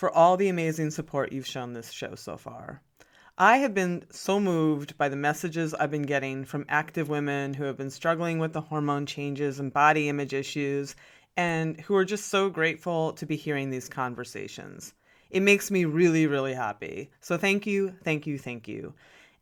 [0.00, 2.80] for all the amazing support you've shown this show so far.
[3.36, 7.64] I have been so moved by the messages I've been getting from active women who
[7.64, 10.96] have been struggling with the hormone changes and body image issues
[11.36, 14.94] and who are just so grateful to be hearing these conversations.
[15.28, 17.10] It makes me really, really happy.
[17.20, 18.94] So thank you, thank you, thank you.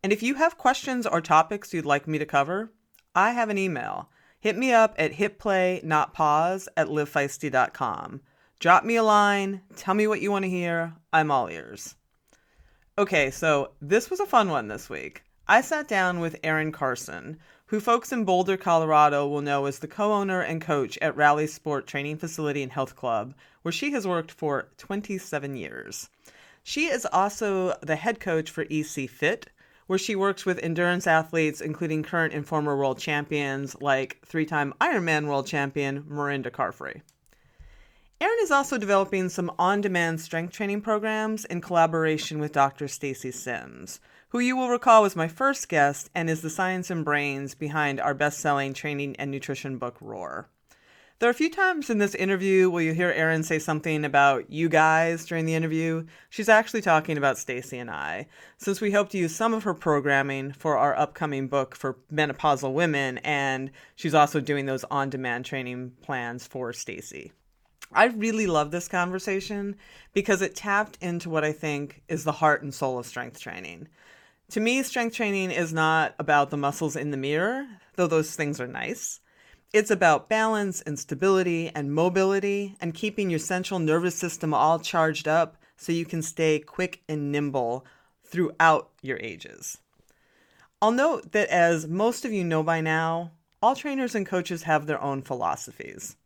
[0.03, 2.73] And if you have questions or topics you'd like me to cover,
[3.15, 4.09] I have an email
[4.41, 8.23] hit me up at hitplaynotpause at livefeisty.com.
[8.61, 10.93] Drop me a line, tell me what you want to hear.
[11.13, 11.95] I'm all ears.
[12.99, 15.23] Okay, so this was a fun one this week.
[15.47, 19.87] I sat down with Erin Carson, who folks in Boulder, Colorado will know as the
[19.87, 24.09] co owner and coach at Rally Sport Training Facility and Health Club, where she has
[24.09, 26.11] worked for 27 years.
[26.65, 29.51] She is also the head coach for EC Fit,
[29.87, 34.75] where she works with endurance athletes, including current and former world champions like three time
[34.81, 37.03] Ironman world champion Mirinda Carfrae.
[38.21, 42.89] Erin is also developing some on demand strength training programs in collaboration with Dr.
[42.89, 47.05] Stacy Sims, who you will recall was my first guest and is the science and
[47.05, 50.49] brains behind our best selling training and nutrition book, Roar.
[51.21, 54.51] There are a few times in this interview where you hear Erin say something about
[54.51, 56.05] you guys during the interview.
[56.29, 59.75] She's actually talking about Stacy and I, since we hope to use some of her
[59.75, 65.93] programming for our upcoming book for menopausal women, and she's also doing those on-demand training
[66.03, 67.33] plans for Stacy.
[67.93, 69.77] I really love this conversation
[70.13, 73.89] because it tapped into what I think is the heart and soul of strength training.
[74.51, 78.61] To me, strength training is not about the muscles in the mirror, though those things
[78.61, 79.21] are nice.
[79.73, 85.29] It's about balance and stability and mobility and keeping your central nervous system all charged
[85.29, 87.85] up so you can stay quick and nimble
[88.25, 89.79] throughout your ages.
[90.81, 94.87] I'll note that as most of you know by now, all trainers and coaches have
[94.87, 96.17] their own philosophies.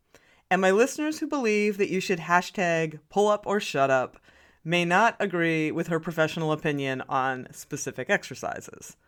[0.52, 4.18] And my listeners who believe that you should hashtag pull up or shut up
[4.62, 8.98] may not agree with her professional opinion on specific exercises.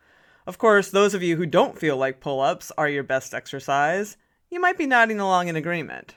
[0.47, 4.17] Of course, those of you who don't feel like pull ups are your best exercise
[4.49, 6.15] you might be nodding along in agreement.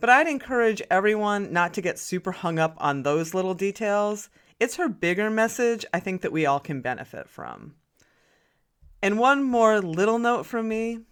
[0.00, 4.28] But I'd encourage everyone not to get super hung up on those little details.
[4.58, 7.76] It's her bigger message I think that we all can benefit from.
[9.00, 11.02] And one more little note from me.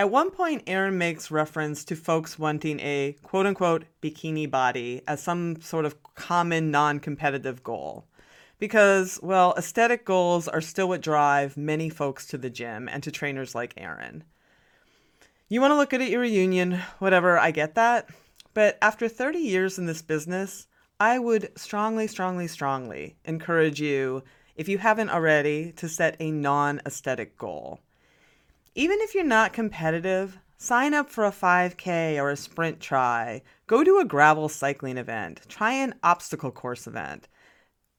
[0.00, 5.22] At one point, Erin makes reference to folks wanting a quote unquote bikini body as
[5.22, 8.06] some sort of common non competitive goal.
[8.58, 13.10] Because, well, aesthetic goals are still what drive many folks to the gym and to
[13.10, 14.24] trainers like Erin.
[15.50, 18.08] You want to look good at your reunion, whatever, I get that.
[18.54, 20.66] But after 30 years in this business,
[20.98, 24.22] I would strongly, strongly, strongly encourage you,
[24.56, 27.80] if you haven't already, to set a non aesthetic goal.
[28.74, 33.42] Even if you're not competitive, sign up for a 5K or a sprint tri.
[33.66, 35.40] Go to a gravel cycling event.
[35.48, 37.26] Try an obstacle course event.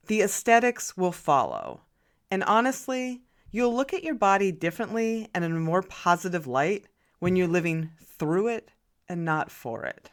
[0.07, 1.81] The aesthetics will follow.
[2.29, 3.21] And honestly,
[3.51, 6.85] you'll look at your body differently and in a more positive light
[7.19, 8.71] when you're living through it
[9.09, 10.09] and not for it.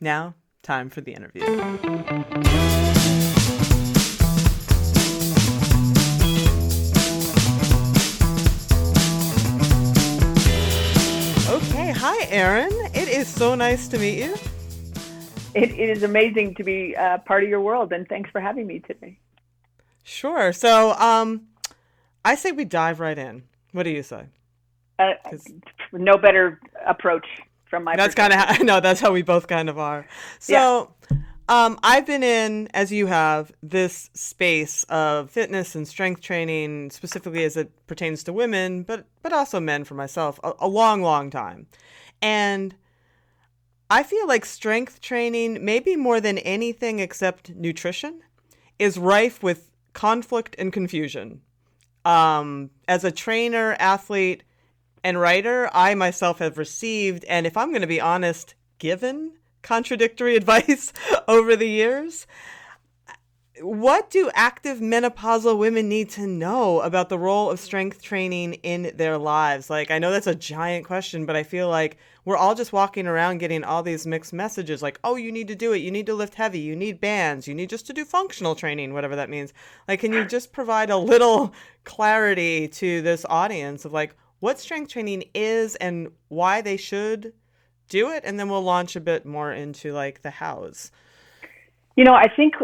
[0.00, 1.44] Now, time for the interview.
[12.18, 12.72] Hi, Erin.
[12.94, 14.34] It is so nice to meet you.
[15.54, 18.66] It, it is amazing to be uh, part of your world, and thanks for having
[18.66, 19.18] me today.
[20.02, 20.52] Sure.
[20.52, 21.46] So, um,
[22.24, 23.44] I say we dive right in.
[23.72, 24.26] What do you say?
[24.98, 25.12] Uh,
[25.92, 27.26] no better approach
[27.66, 27.94] from my.
[27.94, 28.80] That's kind of how, no.
[28.80, 30.06] That's how we both kind of are.
[30.40, 31.18] So, yeah.
[31.48, 37.44] um, I've been in, as you have, this space of fitness and strength training, specifically
[37.44, 41.30] as it pertains to women, but but also men for myself, a, a long, long
[41.30, 41.66] time,
[42.22, 42.74] and.
[43.90, 48.20] I feel like strength training, maybe more than anything except nutrition,
[48.78, 51.40] is rife with conflict and confusion.
[52.04, 54.42] Um, as a trainer, athlete,
[55.02, 59.32] and writer, I myself have received, and if I'm going to be honest, given
[59.62, 60.92] contradictory advice
[61.26, 62.26] over the years.
[63.62, 68.92] What do active menopausal women need to know about the role of strength training in
[68.96, 69.70] their lives?
[69.70, 73.06] Like, I know that's a giant question, but I feel like we're all just walking
[73.06, 75.78] around getting all these mixed messages like, oh, you need to do it.
[75.78, 76.58] You need to lift heavy.
[76.58, 77.48] You need bands.
[77.48, 79.52] You need just to do functional training, whatever that means.
[79.86, 81.52] Like, can you just provide a little
[81.84, 87.32] clarity to this audience of like what strength training is and why they should
[87.88, 88.22] do it?
[88.24, 90.90] And then we'll launch a bit more into like the hows.
[91.96, 92.54] You know, I think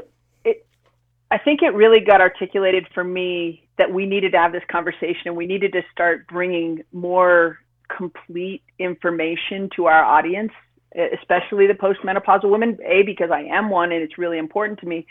[1.30, 5.22] I think it really got articulated for me that we needed to have this conversation
[5.26, 10.52] and we needed to start bringing more complete information to our audience,
[10.94, 12.78] especially the postmenopausal women.
[12.84, 15.06] A, because I am one and it's really important to me,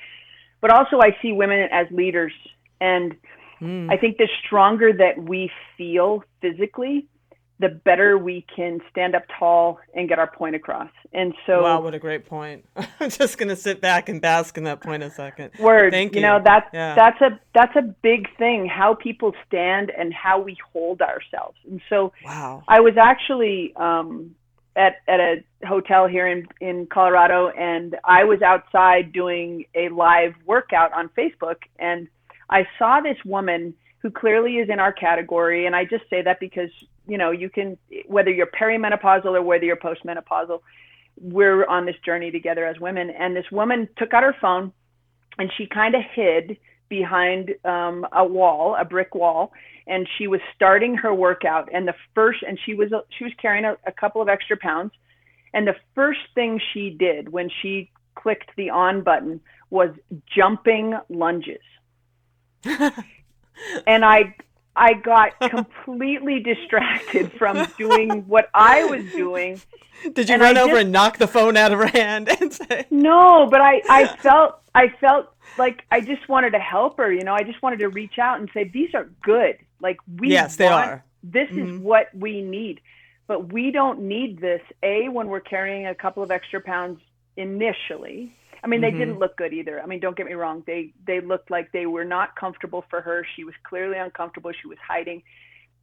[0.61, 2.33] but also I see women as leaders.
[2.79, 3.15] And
[3.61, 3.91] mm.
[3.91, 7.07] I think the stronger that we feel physically,
[7.63, 10.89] the better we can stand up tall and get our point across.
[11.13, 12.65] And so, wow, what a great point!
[12.99, 15.51] I'm just gonna sit back and bask in that point a second.
[15.59, 16.19] Word, thank you.
[16.19, 16.93] You know that's yeah.
[16.93, 18.67] that's a that's a big thing.
[18.67, 21.57] How people stand and how we hold ourselves.
[21.65, 24.35] And so, wow, I was actually um,
[24.75, 30.33] at at a hotel here in in Colorado, and I was outside doing a live
[30.45, 32.09] workout on Facebook, and
[32.49, 35.65] I saw this woman who clearly is in our category.
[35.65, 36.69] And I just say that because,
[37.07, 40.59] you know, you can, whether you're perimenopausal or whether you're postmenopausal,
[41.19, 43.09] we're on this journey together as women.
[43.09, 44.73] And this woman took out her phone
[45.39, 46.57] and she kind of hid
[46.89, 49.53] behind um, a wall, a brick wall,
[49.87, 51.69] and she was starting her workout.
[51.73, 54.91] And the first, and she was she was carrying a, a couple of extra pounds.
[55.53, 59.39] And the first thing she did when she clicked the on button
[59.69, 59.89] was
[60.35, 61.61] jumping lunges.
[63.87, 64.35] and I
[64.75, 69.61] I got completely distracted from doing what I was doing.
[70.13, 72.51] Did you run I over just, and knock the phone out of her hand and
[72.51, 77.11] say No, but I I felt I felt like I just wanted to help her,
[77.11, 77.33] you know.
[77.33, 79.57] I just wanted to reach out and say these are good.
[79.81, 81.03] Like we Yes, they are.
[81.23, 81.75] This mm-hmm.
[81.75, 82.81] is what we need.
[83.27, 86.99] But we don't need this A when we're carrying a couple of extra pounds
[87.37, 88.99] initially I mean, they mm-hmm.
[88.99, 89.81] didn't look good either.
[89.81, 90.63] I mean, don't get me wrong.
[90.65, 93.25] They they looked like they were not comfortable for her.
[93.35, 94.51] She was clearly uncomfortable.
[94.59, 95.23] She was hiding.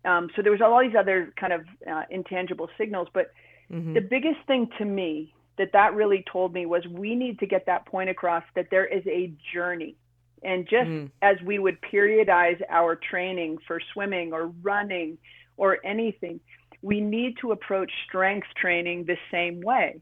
[0.04, 1.60] Um, so there was all these other kind of
[1.90, 3.08] uh, intangible signals.
[3.12, 3.32] But
[3.70, 3.92] mm-hmm.
[3.92, 7.66] the biggest thing to me that that really told me was we need to get
[7.66, 9.96] that point across that there is a journey.
[10.42, 11.10] And just mm.
[11.20, 15.18] as we would periodize our training for swimming or running
[15.58, 16.40] or anything,
[16.80, 20.00] we need to approach strength training the same way.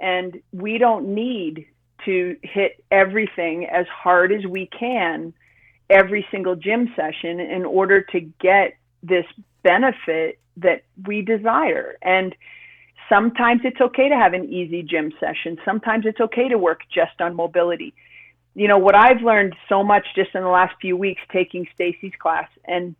[0.00, 1.66] And we don't need
[2.04, 5.32] to hit everything as hard as we can
[5.88, 9.24] every single gym session in order to get this
[9.62, 11.96] benefit that we desire.
[12.02, 12.34] And
[13.08, 15.58] sometimes it's okay to have an easy gym session.
[15.64, 17.94] Sometimes it's okay to work just on mobility.
[18.54, 22.14] You know, what I've learned so much just in the last few weeks taking Stacy's
[22.18, 22.96] class and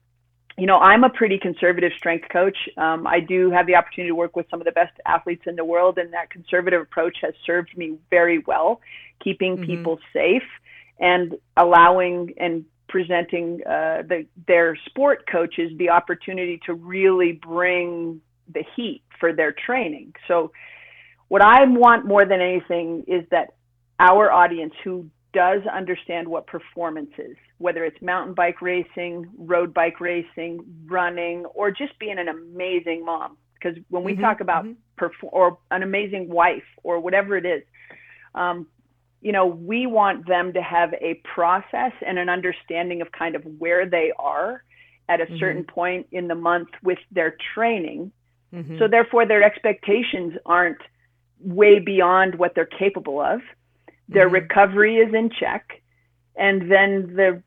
[0.59, 2.57] you know, I'm a pretty conservative strength coach.
[2.79, 5.55] Um, I do have the opportunity to work with some of the best athletes in
[5.55, 8.81] the world, and that conservative approach has served me very well,
[9.23, 9.67] keeping mm-hmm.
[9.67, 10.43] people safe
[10.99, 18.21] and allowing and presenting uh, the, their sport coaches the opportunity to really bring
[18.53, 20.15] the heat for their training.
[20.27, 20.53] So,
[21.29, 23.55] what I want more than anything is that
[23.99, 30.01] our audience who does understand what performance is, whether it's mountain bike racing, road bike
[30.01, 33.37] racing, running, or just being an amazing mom.
[33.53, 35.05] Because when we mm-hmm, talk about mm-hmm.
[35.05, 37.63] perf- or an amazing wife or whatever it is,
[38.35, 38.67] um,
[39.21, 43.43] you know, we want them to have a process and an understanding of kind of
[43.59, 44.65] where they are
[45.11, 45.39] at a mm-hmm.
[45.39, 48.11] certain point in the month with their training.
[48.55, 48.79] Mm-hmm.
[48.79, 50.81] So therefore, their expectations aren't
[51.41, 53.43] way beyond what they're capable of
[54.09, 54.35] their mm-hmm.
[54.35, 55.83] recovery is in check
[56.37, 57.43] and then the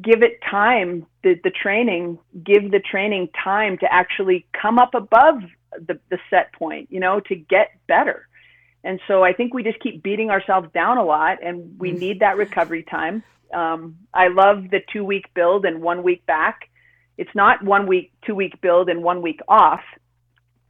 [0.00, 5.42] give it time the, the training give the training time to actually come up above
[5.86, 8.26] the, the set point you know to get better
[8.82, 11.98] and so i think we just keep beating ourselves down a lot and we mm-hmm.
[11.98, 16.70] need that recovery time um, i love the two week build and one week back
[17.18, 19.82] it's not one week two week build and one week off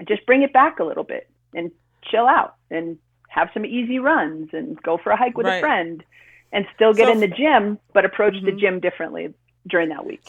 [0.08, 1.70] just bring it back a little bit and
[2.10, 2.98] chill out and
[3.34, 5.56] have some easy runs and go for a hike with right.
[5.56, 6.04] a friend
[6.52, 8.46] and still get so, in the gym, but approach mm-hmm.
[8.46, 9.34] the gym differently
[9.66, 10.22] during that week.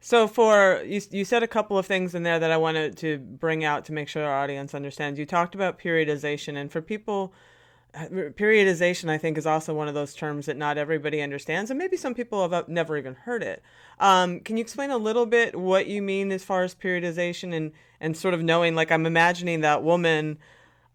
[0.00, 3.18] So for you, you said a couple of things in there that I wanted to
[3.18, 5.18] bring out to make sure our audience understands.
[5.18, 7.32] You talked about periodization, and for people,
[7.94, 11.78] uh, periodization I think is also one of those terms that not everybody understands, and
[11.78, 13.62] maybe some people have never even heard it.
[13.98, 17.72] Um, can you explain a little bit what you mean as far as periodization and
[18.00, 18.74] and sort of knowing?
[18.74, 20.38] Like I'm imagining that woman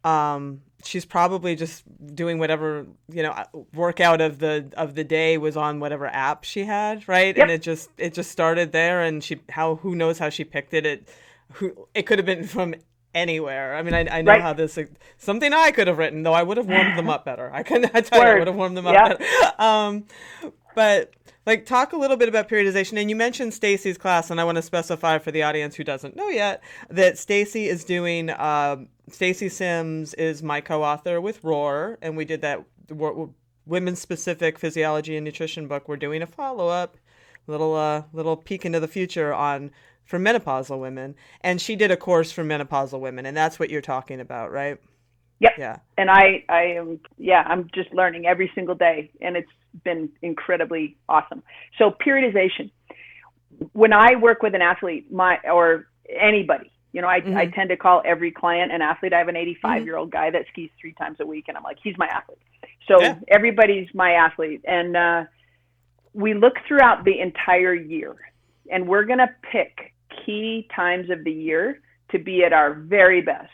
[0.03, 1.83] um, she's probably just
[2.15, 3.33] doing whatever you know
[3.73, 7.35] workout of the of the day was on whatever app she had right?
[7.37, 7.43] Yep.
[7.43, 10.73] and it just it just started there and she how who knows how she picked
[10.73, 10.85] it.
[10.85, 11.07] It
[11.53, 12.75] who it could have been from
[13.15, 13.75] anywhere.
[13.75, 14.41] I mean i, I know Right.
[14.41, 14.77] how this
[15.17, 17.51] something i could have written though i would have warmed them up better.
[17.53, 19.07] I couldn't I tell you i would have warmed them up Yeah.
[19.13, 19.61] better.
[19.61, 20.05] Um
[20.75, 21.13] but
[21.45, 22.99] like talk a little bit about periodization.
[22.99, 26.15] And you mentioned stacy's class and i want to specify for the audience who doesn't
[26.15, 32.15] know yet that stacy is doing um, stacy sims is my co-author with roar and
[32.15, 32.63] we did that
[33.65, 36.97] women's specific physiology and nutrition book we're doing a follow-up
[37.47, 39.71] little uh little peek into the future on
[40.05, 43.81] for menopausal women and she did a course for menopausal women and that's what you're
[43.81, 44.79] talking about right
[45.39, 45.51] Yep.
[45.57, 49.49] yeah and I, I am, yeah, I'm just learning every single day, and it's
[49.83, 51.43] been incredibly awesome.
[51.77, 52.71] So periodization.
[53.71, 57.35] When I work with an athlete, my or anybody, you know, I, Mhm.
[57.35, 59.13] I tend to call every client an athlete.
[59.13, 61.63] I have an 85 year old guy that skis three times a week, and I'm
[61.63, 62.37] like, he's my athlete.
[62.87, 63.15] So Yeah.
[63.27, 65.25] everybody's my athlete, and uh,
[66.13, 68.15] we look throughout the entire year,
[68.69, 73.51] and we're gonna pick key times of the year to be at our very best.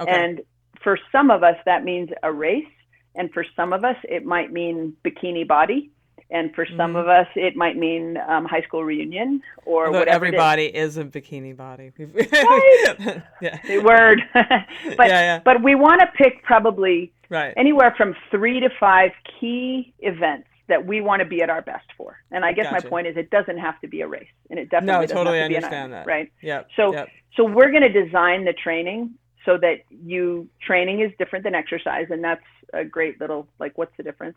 [0.00, 0.40] okay And
[0.82, 2.66] for some of us, that means a race.
[3.14, 5.90] And for some of us, it might mean bikini body.
[6.32, 7.00] And for some Mhm.
[7.02, 10.16] of us, it might mean um, high school reunion or Although whatever.
[10.16, 10.96] everybody is.
[10.96, 13.22] a bikini body Right.
[13.40, 14.22] yeah word.
[14.34, 19.10] but yeah yeah but we want to pick probably right anywhere from three to five
[19.38, 22.16] key events that we want to be at our best for.
[22.30, 22.86] And I guess Gotcha.
[22.86, 25.16] my point is, it doesn't have to be a race, and it definitely no, doesn't
[25.16, 26.06] totally have to be an understand that.
[26.06, 26.32] right?
[26.40, 27.08] yeah So yep.
[27.36, 32.06] so we're going to design the training so that you training is different than exercise
[32.10, 34.36] and that's a great little like what's the difference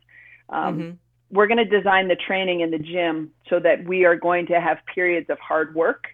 [0.50, 0.98] um, Mhm.
[1.32, 4.60] We're going to design the training in the gym so that we are going to
[4.62, 6.06] have periods of hard work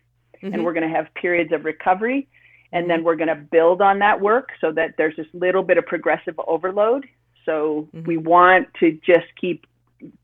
[0.41, 0.53] Mhm.
[0.53, 2.27] and we're going to have periods of recovery
[2.73, 2.89] and Mm-hmm.
[2.89, 5.85] then we're going to build on that work so that there's this little bit of
[5.85, 7.05] progressive overload
[7.45, 8.05] so Mhm.
[8.07, 9.65] we want to just keep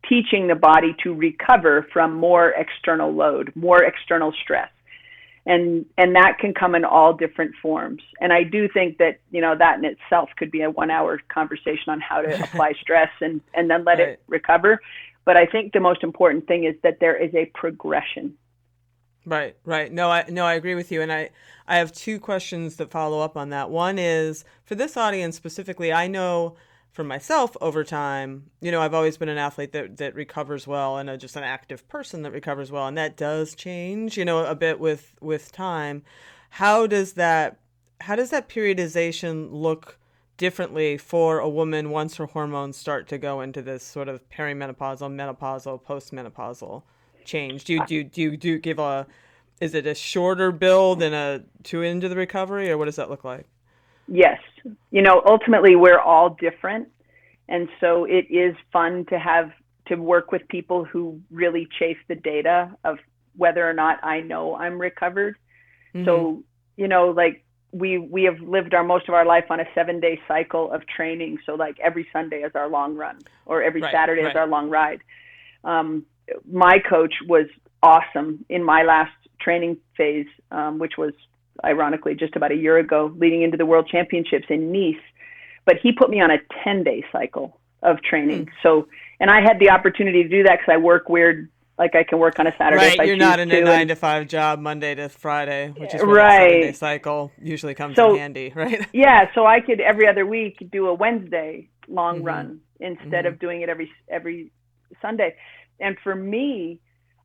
[0.07, 4.71] teaching the body to recover from more external load more external stress
[5.47, 9.41] and and that can come in all different forms and i do think that you
[9.41, 13.09] know that in itself could be a one hour conversation on how to apply stress
[13.21, 14.09] and and then let Right.
[14.09, 14.79] it recover
[15.25, 18.37] but i think the most important thing is that there is a progression
[19.25, 19.91] Right, right.
[19.91, 21.31] No, I no, I agree with you, and I
[21.67, 23.69] I have two questions that follow up on that.
[23.69, 25.91] One is for this audience specifically.
[25.91, 26.55] I know
[26.97, 30.97] for myself over time, you know, I've always been an athlete that that recovers well,
[30.97, 34.43] and a, just an active person that recovers well, and that does change, you know,
[34.43, 36.01] a bit with with time.
[36.49, 37.59] How does that
[38.01, 39.99] how does that periodization look
[40.37, 45.13] differently for a woman once her hormones start to go into this sort of perimenopausal,
[45.13, 46.81] menopausal, postmenopausal
[47.25, 47.65] change?
[47.65, 49.05] Do you do you, do you, do you give a
[49.61, 53.11] is it a shorter build and a two into the recovery, or what does that
[53.11, 53.45] look like?
[54.07, 54.39] Yes
[54.91, 56.87] you know ultimately we're all different
[57.49, 59.51] and so it is fun to have
[59.87, 62.97] to work with people who really chase the data of
[63.35, 65.35] whether or not i know i'm recovered
[65.97, 66.05] Mm-hmm.
[66.05, 66.43] So,
[66.75, 69.99] you know, like we we have lived our most of our life on a seven
[69.99, 71.39] day cycle of training.
[71.45, 74.31] So like every Sunday is our long run or every Right, Saturday right.
[74.31, 75.01] is our long ride.
[75.63, 76.05] Um,
[76.49, 77.47] my coach was
[77.81, 81.13] awesome in my last training phase, um, which was
[81.63, 84.95] ironically just about a year ago, leading into the World Championships in Nice.
[85.65, 88.43] But he put me on a 10 day cycle of training.
[88.45, 88.51] Hmm.
[88.63, 88.87] So,
[89.19, 91.49] and I had the opportunity to do that because I work weird.
[91.77, 93.95] Like I can work on a Saturday right, you're not in a and- nine to
[93.95, 96.39] five job Monday to Friday, which is where Right.
[96.39, 98.83] the seven day cycle usually comes So- in handy, right?
[98.93, 102.25] yeah so i could every other week do a wednesday long Mhm.
[102.25, 103.27] run instead Mhm.
[103.27, 104.49] of doing it every every
[105.03, 105.35] sunday
[105.79, 106.79] and for me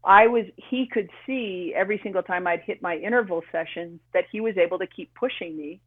[0.04, 4.40] i was he could see every single time i'd hit my interval sessions that he
[4.40, 5.80] was able to keep pushing me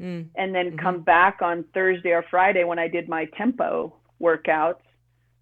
[0.00, 0.26] Mm.
[0.36, 0.78] and then Mhm.
[0.78, 4.82] come back on thursday or friday when i did my tempo workouts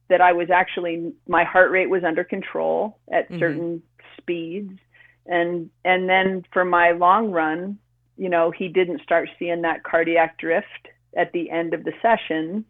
[0.08, 3.38] that i was actually my heart rate was under control at Mhm.
[3.38, 3.82] certain
[4.16, 4.78] speeds
[5.26, 7.78] and and then for my long run
[8.16, 12.64] you know he didn't start seeing that cardiac drift at the end of the session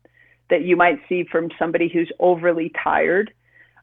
[0.49, 3.33] that you might see from somebody who's overly tired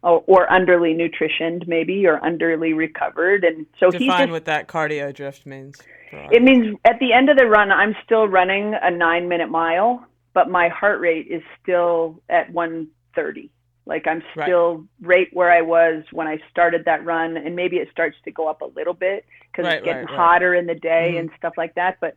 [0.03, 4.67] or, or underly nutritioned maybe or underly recovered and so he Define just what that
[4.67, 5.81] cardio drift means.
[6.11, 10.05] it means at the end of the run, I'm still running a nine minute mile,
[10.33, 13.49] but my heart rate is still at 130.
[13.85, 17.89] Like I'm still right where I was when I started that run, and maybe it
[17.91, 20.17] starts to go up a little bit because Right, it's getting right, right.
[20.17, 21.19] hotter in the day Mhm.
[21.19, 21.97] and stuff like that.
[21.99, 22.15] But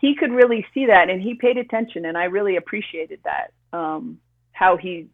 [0.00, 3.52] he could really see that, and he paid attention, and I really appreciated that.
[3.72, 4.18] Um,
[4.52, 5.06] how he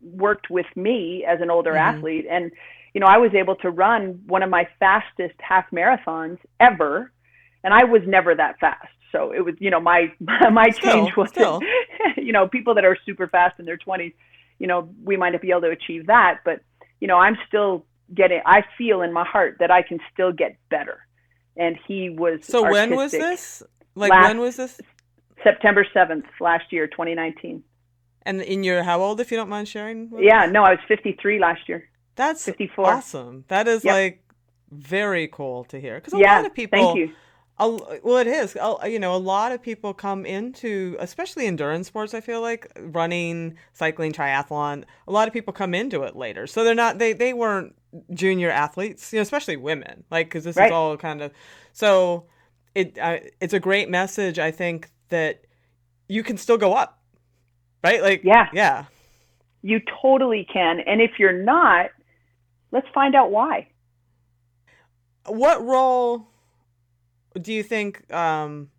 [0.00, 1.80] worked with me as an older Mhm.
[1.80, 2.52] athlete, and
[2.94, 7.12] you know, I was able to run one of my fastest half marathons ever
[7.62, 8.88] and I was never that fast.
[9.12, 10.12] So it was, you know, my
[10.50, 11.30] my change was
[12.16, 14.14] you know, people that are super fast in their 20s,
[14.58, 16.60] you know, we might not be able to achieve that, but
[17.00, 17.84] you know, I'm still
[18.14, 18.40] getting.
[18.44, 20.98] I feel in my heart that I can still get better.
[21.56, 22.40] And he was.
[22.42, 23.62] So when was this?
[23.94, 24.80] Like when was this?
[25.42, 27.62] September 7th last year, 2019.
[28.22, 30.10] And in your how old, if you don't mind sharing?
[30.18, 31.88] Yeah, no, I was 53 last year.
[32.16, 32.86] that's 54.
[32.86, 33.44] awesome.
[33.48, 33.92] That is Yep.
[33.94, 34.22] like
[34.70, 36.78] very cool to hear because a yeah, lot of people.
[36.78, 37.14] thank you.
[37.58, 37.68] A,
[38.02, 38.56] well, it is.
[38.56, 42.14] A, you know, a lot of people come into, especially endurance sports.
[42.14, 44.84] I feel like running, cycling, triathlon.
[45.06, 46.98] A lot of people come into it later, so they're not.
[46.98, 47.74] They they weren't
[48.14, 49.12] junior athletes.
[49.12, 50.04] You know, especially women.
[50.10, 50.66] Like because this Right.
[50.66, 51.32] is all kind of.
[51.72, 52.26] So
[52.74, 52.96] it
[53.40, 54.38] it's a great message.
[54.38, 55.42] I think that
[56.08, 56.99] you can still go up,
[57.84, 58.02] right?
[58.02, 58.48] Like Yeah.
[58.52, 58.84] yeah.
[59.62, 60.80] You totally can.
[60.80, 61.90] And if you're not,
[62.72, 63.68] let's find out why.
[65.26, 66.26] what role
[67.40, 68.70] do you think um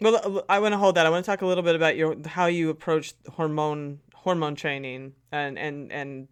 [0.00, 2.16] well i want to hold that i want to talk a little bit about your
[2.26, 6.28] how you approach hormone hormone training and and and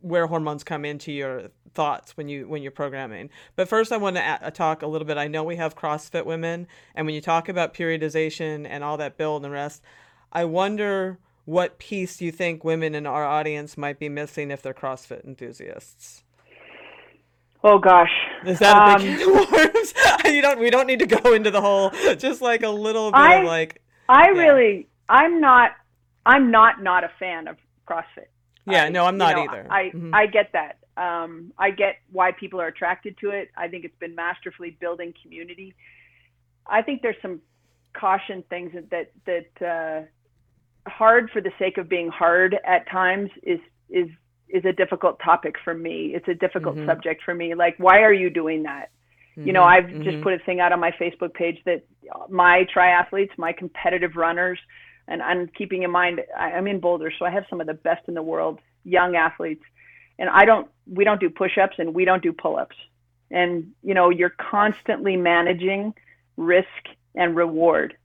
[0.00, 4.16] where hormones come into your thoughts when you when you're programming but first i want
[4.16, 7.20] to a- talk a little bit i know we have crossfit women and when you
[7.20, 9.82] talk about periodization and all that build and rest
[10.32, 14.74] i wonder what piece you think women in our audience might be missing if they're
[14.74, 16.22] crossfit enthusiasts
[17.64, 18.12] Oh gosh.
[18.44, 19.94] is that a Um, big worms?
[20.24, 20.60] you don't.
[20.60, 21.90] We don't need to go into the whole.
[22.16, 23.82] Just like a little bit I- of like.
[24.08, 24.40] I Yeah.
[24.40, 25.72] really, I'm not,
[26.24, 27.56] I'm not not a fan of
[27.88, 28.26] CrossFit.
[28.66, 28.84] Yeah.
[28.84, 29.66] I- no, I'm not know, either.
[29.68, 30.10] I Mhm.
[30.14, 30.78] I get that.
[30.96, 33.50] Um, I get why people are attracted to it.
[33.56, 35.74] I think it's been masterfully building community.
[36.68, 37.40] I think there's some
[37.94, 38.90] caution things that
[39.24, 40.06] that, that uh,
[40.86, 44.08] hard for the sake of being hard at times is is
[44.48, 46.14] is a difficult topic for me.
[46.14, 46.86] It's a difficult Mhm.
[46.86, 47.54] subject for me.
[47.54, 48.90] Like, why are you doing that?
[49.44, 50.02] You know, Mhm, I've mhm.
[50.04, 51.84] just put a thing out on my Facebook page that
[52.28, 54.58] my triathletes, my competitive runners,
[55.08, 58.08] and I'm keeping in mind I'm in Boulder, so I have some of the best
[58.08, 59.64] in the world, young athletes,
[60.18, 62.76] and I don't, we don't do push-ups and we don't do pull-ups,
[63.30, 65.94] and you know, you're constantly managing
[66.36, 66.68] risk
[67.14, 67.96] and reward,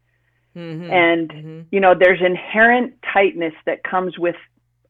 [0.56, 1.66] Mhm, and mhm.
[1.72, 4.36] you know, there's inherent tightness that comes with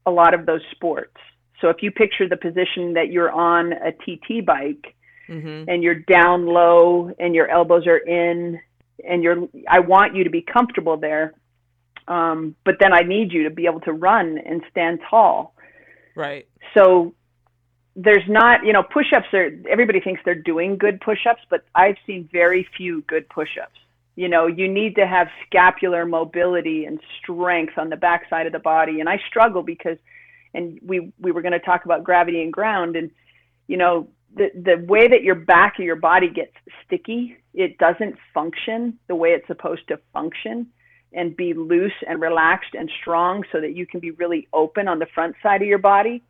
[0.05, 1.17] a lot of those sports.
[1.59, 4.95] So if you picture the position that you're on a TT bike
[5.29, 5.65] Mhm.
[5.67, 8.59] and you're down low and your elbows are in
[9.07, 11.33] and you're I want you to be comfortable there.
[12.07, 15.53] Um, but then I need you to be able to run and stand tall.
[16.15, 16.47] Right.
[16.73, 17.13] So
[17.95, 22.27] there's not, you know, push-ups are everybody thinks they're doing good push-ups, but I've seen
[22.31, 23.79] very few good push-ups.
[24.15, 28.60] You know, you need to have scapular mobility and strength on the backside of the
[28.60, 29.00] body.
[29.00, 29.97] And I struggle because
[30.54, 33.12] and we we were going to talk about gravity and ground and
[33.67, 36.54] you know, the the way that your back of your body gets
[36.86, 40.67] sticky, it doesn't function the way it's supposed to function
[41.13, 45.00] and be loose and relaxed and strong so that you can be really open on
[45.00, 46.24] the front side of your body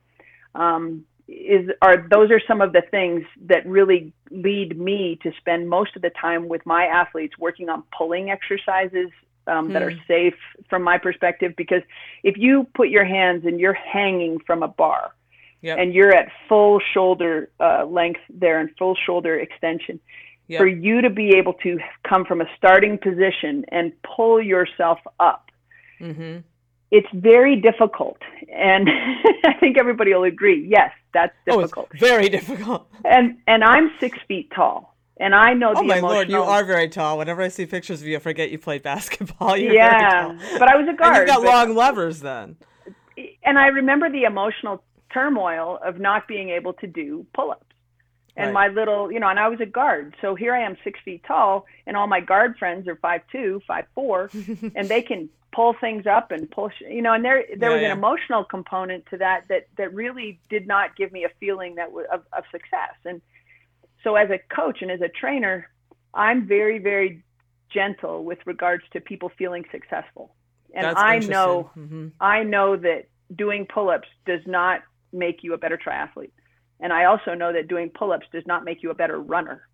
[0.55, 5.69] um, is are those are some of the things that really lead me to spend
[5.69, 9.09] most of the time with my athletes working on pulling exercises
[9.47, 9.97] um, that are Hmm.
[10.07, 10.35] safe
[10.69, 11.81] from my perspective because
[12.23, 15.11] if you put your hands and you're hanging from a bar
[15.61, 15.77] Yep.
[15.79, 19.99] and you're at full shoulder uh, length there and full shoulder extension
[20.47, 20.59] Yep.
[20.59, 25.49] for you to be able to come from a starting position and pull yourself up
[26.01, 26.43] Mhm.
[26.91, 28.17] it's very difficult
[28.51, 28.89] and
[29.45, 32.87] i think everybody will agree yes that's Oh, difficult very difficult.
[33.05, 36.41] and and i'm six feet tall and i know Oh the my emotional lord, you
[36.41, 37.17] are very tall.
[37.17, 39.55] Whenever I see pictures of you, I forget you played basketball.
[39.61, 42.55] You're yeah but i was a guard and you've got but- long levers then.
[43.43, 47.65] and I remember the emotional turmoil of not being able to do pull-ups.
[48.37, 48.69] And Right.
[48.71, 50.15] my little, you know, and I was a guard.
[50.21, 53.61] So here I am six feet tall and all my guard friends are five two,
[53.67, 54.29] five four,
[54.75, 57.81] and they can pull things up and push, you know, and there, there Yeah, was
[57.81, 57.91] yeah.
[57.91, 61.87] an emotional component to that, that, that really did not give me a feeling that
[61.87, 62.95] w- of, of success.
[63.05, 63.21] And
[64.03, 65.69] so as a coach and as a trainer,
[66.13, 67.23] I'm very, very
[67.73, 70.35] gentle with regards to people feeling successful.
[70.73, 72.11] And That's I know Mhm.
[72.19, 76.31] I know that doing pull-ups does not make you a better triathlete,
[76.79, 79.67] and I also know that doing pull-ups does not make you a better runner.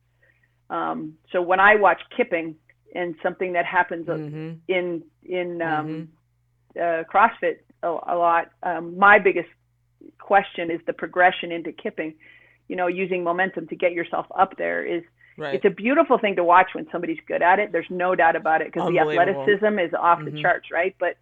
[0.69, 2.55] Um, so when I watch kipping
[2.95, 4.59] and something that happens Mhm.
[4.67, 6.09] in in um,
[6.75, 6.79] Mm-hmm.
[6.79, 9.49] uh, CrossFit a, a lot, um, my biggest
[10.19, 12.13] question is the progression into kipping.
[12.67, 15.03] You know, using momentum to get yourself up there is
[15.39, 15.53] Right.
[15.53, 17.71] it's a beautiful thing to watch when somebody's good at it.
[17.71, 20.41] There's no doubt about it because the athleticism is off the Mhm.
[20.41, 20.95] charts, right?
[20.99, 21.17] But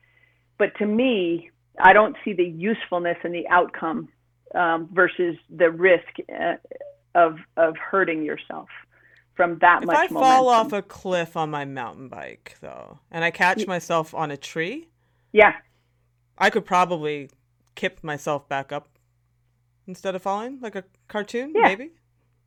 [0.58, 1.50] but to me,
[1.80, 4.08] I don't see the usefulness and the outcome
[4.54, 6.56] um, versus the risk uh,
[7.14, 8.70] of of hurting yourself
[9.36, 10.18] from that if much I momentum.
[10.22, 14.38] fall off a cliff on my mountain bike, though, and I catch myself on a
[14.38, 14.88] tree,
[15.34, 15.54] Yeah.
[16.38, 17.30] I could probably
[17.76, 18.88] kip myself back up
[19.88, 21.64] instead of falling like a cartoon, Yeah.
[21.64, 21.92] maybe.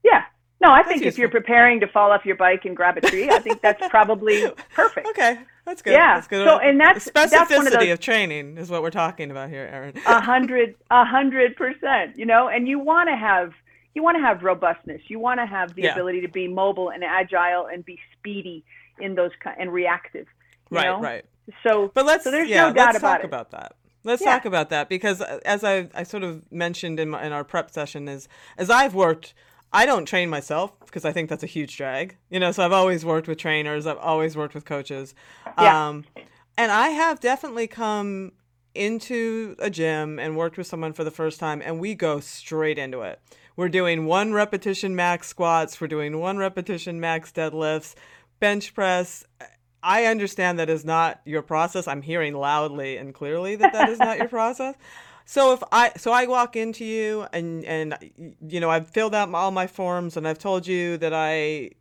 [0.03, 0.25] Yeah.
[0.61, 3.01] No, I That's think if you're preparing to fall off your bike and grab a
[3.01, 5.07] tree, I think that's probably perfect.
[5.09, 5.93] Okay, that's good.
[5.93, 6.45] Yeah, That's good.
[6.49, 9.31] so- and that's- The that's specificity one of those- of training is what we're talking
[9.31, 9.95] about here, Erin.
[10.07, 12.17] A hundred, a hundred percent.
[12.19, 13.53] You know, and you want to have
[13.99, 15.03] you want to have robustness.
[15.09, 15.93] You want to have the Yeah.
[15.93, 18.65] ability to be mobile and agile and be speedy
[19.01, 20.29] in those and reactive.
[20.71, 21.01] You right, know?
[21.01, 21.25] right.
[21.65, 23.27] So, But let's so there's yeah, no doubt let's about talk it.
[23.27, 23.73] about that.
[24.05, 24.35] Let's Yeah.
[24.35, 27.43] talk about that because uh, as I, I sort of mentioned in, my, in our
[27.43, 29.35] prep session is as I've worked,
[29.73, 32.17] I don't train myself because I think that's a huge drag.
[32.31, 33.85] You know, so I've always worked with trainers.
[33.85, 35.13] I've always worked with coaches.
[35.61, 35.89] Yeah.
[35.89, 36.05] Um,
[36.57, 38.31] and I have definitely come
[38.77, 42.79] into a gym and worked with someone for the first time and we go straight
[42.79, 43.19] into it.
[43.59, 47.97] We're doing one repetition max squats, we're doing one repetition max deadlifts,
[48.39, 49.25] bench press.
[49.83, 51.89] I understand that is not your process.
[51.89, 54.77] I'm hearing loudly and clearly that that is not your process.
[55.25, 57.99] So if I so I walk into you and and
[58.47, 61.73] you know I've filled out all my forms and I've told you that I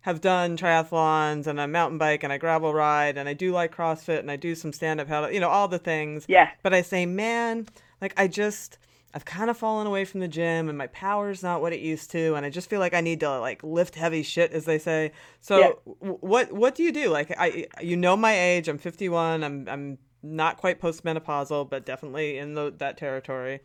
[0.00, 3.72] have done triathlons and I mountain bike and I gravel ride and I do like
[3.72, 6.24] CrossFit and I do some stand up paddle, you know, all the things.
[6.26, 7.68] yeah, But I say, man,
[8.00, 8.78] like I just
[9.14, 12.10] I've kind of fallen away from the gym and my power's not what it used
[12.10, 14.78] to and I just feel like I need to like lift heavy shit as they
[14.78, 15.12] say.
[15.40, 15.70] So Yeah.
[16.00, 17.08] what what do you do?
[17.10, 19.44] Like I you know my age, I'm 51.
[19.44, 23.60] I'm I'm not quite postmenopausal, but definitely in the, that territory.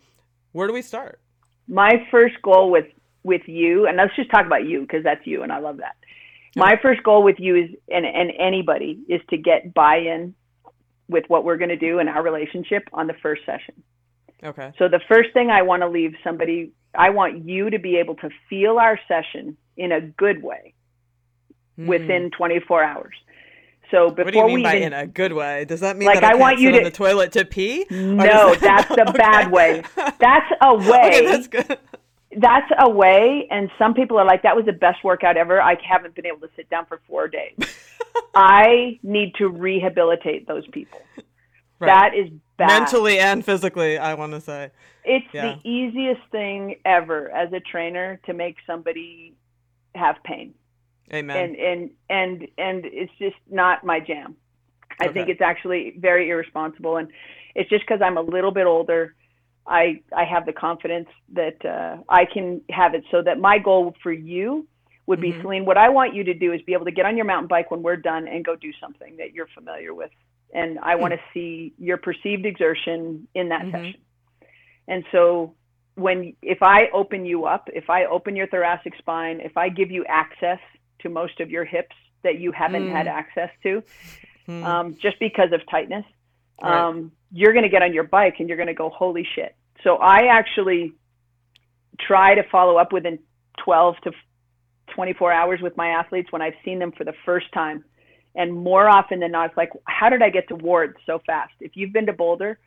[0.52, 1.20] Where do we start?
[1.68, 2.86] my first goal with
[3.24, 5.96] with you, and let's just talk about you because that's you, and I love that.
[6.56, 10.34] My first goal with you is, and and anybody is to get buy-in
[11.08, 13.84] with what we're going to do in our relationship on the first session.
[14.44, 14.72] Okay.
[14.78, 18.16] So the first thing I want to leave somebody, I want you to be able
[18.16, 20.74] to feel our session in a good way
[21.78, 21.88] Hmm.
[21.88, 23.16] within 24 hours.
[23.92, 25.66] So before What do you mean we by even in a good way?
[25.66, 27.86] Does that mean Like, that I, I want you to- the toilet to pee?
[27.90, 29.18] No, that- that's the Okay.
[29.18, 29.84] bad way.
[30.20, 31.08] That's a way.
[31.08, 31.78] Okay, that's good.
[32.38, 35.76] that's a way and some people are like that was the best workout ever i
[35.84, 37.56] haven't been able to sit down for four days
[38.36, 41.02] i need to rehabilitate those people
[41.80, 41.88] Right.
[41.88, 44.72] that is bad Mentally and physically, I want to say.
[45.06, 45.56] it's yeah.
[45.64, 49.34] the easiest thing ever as a trainer to make somebody
[49.96, 50.54] have pain
[51.14, 51.38] Amen.
[51.38, 54.36] and and and and it's just not my jam
[55.00, 57.08] i think it's actually very irresponsible and
[57.56, 59.16] it's just because i'm a little bit older
[59.66, 63.96] i i have the confidence that uh, i can have it so that my goal
[64.04, 64.68] for you
[65.08, 65.42] would be Mhm.
[65.42, 67.48] Selene what i want you to do is be able to get on your mountain
[67.48, 70.12] bike when we're done and go do something that you're familiar with
[70.54, 73.72] and i want to see your perceived exertion in that Mhm.
[73.72, 74.02] session
[74.88, 75.56] and so
[75.96, 79.92] when if i open you up if i open your thoracic spine if i give
[79.92, 80.60] you access
[81.00, 82.92] to most of your hips that you haven't Mm.
[82.92, 83.84] had access to
[84.46, 84.64] Hmm.
[84.64, 86.06] um, just because of tightness
[86.62, 86.80] Right.
[86.80, 89.56] um, you're going to get on your bike and you're going to go holy shit
[89.84, 90.94] so i actually
[92.00, 93.20] try to follow up within
[93.64, 94.12] 12 to
[94.96, 97.84] 24 hours with my athletes when i've seen them for the first time
[98.40, 101.54] and more often than not it's like how did i get to ward so fast
[101.60, 102.58] if you've been to boulder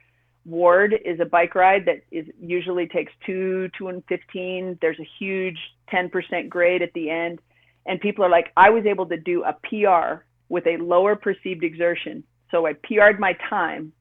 [0.45, 5.09] ward is a bike ride that is usually takes two two and 15 there's a
[5.19, 5.59] huge
[5.93, 7.41] 10% grade at the end
[7.87, 11.65] and people are like i was able to do a pr with a lower perceived
[11.65, 13.93] exertion so i pr'd my time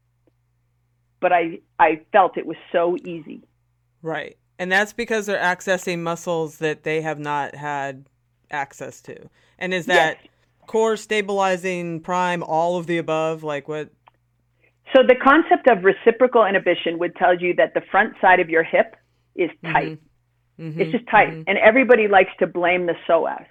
[1.20, 3.42] but i i felt it was so easy
[4.02, 4.38] Right.
[4.60, 8.06] And that's because they're accessing muscles that they have not had
[8.52, 9.30] access to.
[9.58, 10.32] And is that Yes.
[10.68, 13.90] Core stabilizing prime all of the above like what
[14.94, 18.64] so the concept of reciprocal inhibition would tell you that the front side of your
[18.64, 18.96] hip
[19.36, 20.00] is tight
[20.60, 21.30] Mhm, It's just tight.
[21.30, 21.44] mhm.
[21.48, 23.46] And everybody likes to blame the psoas.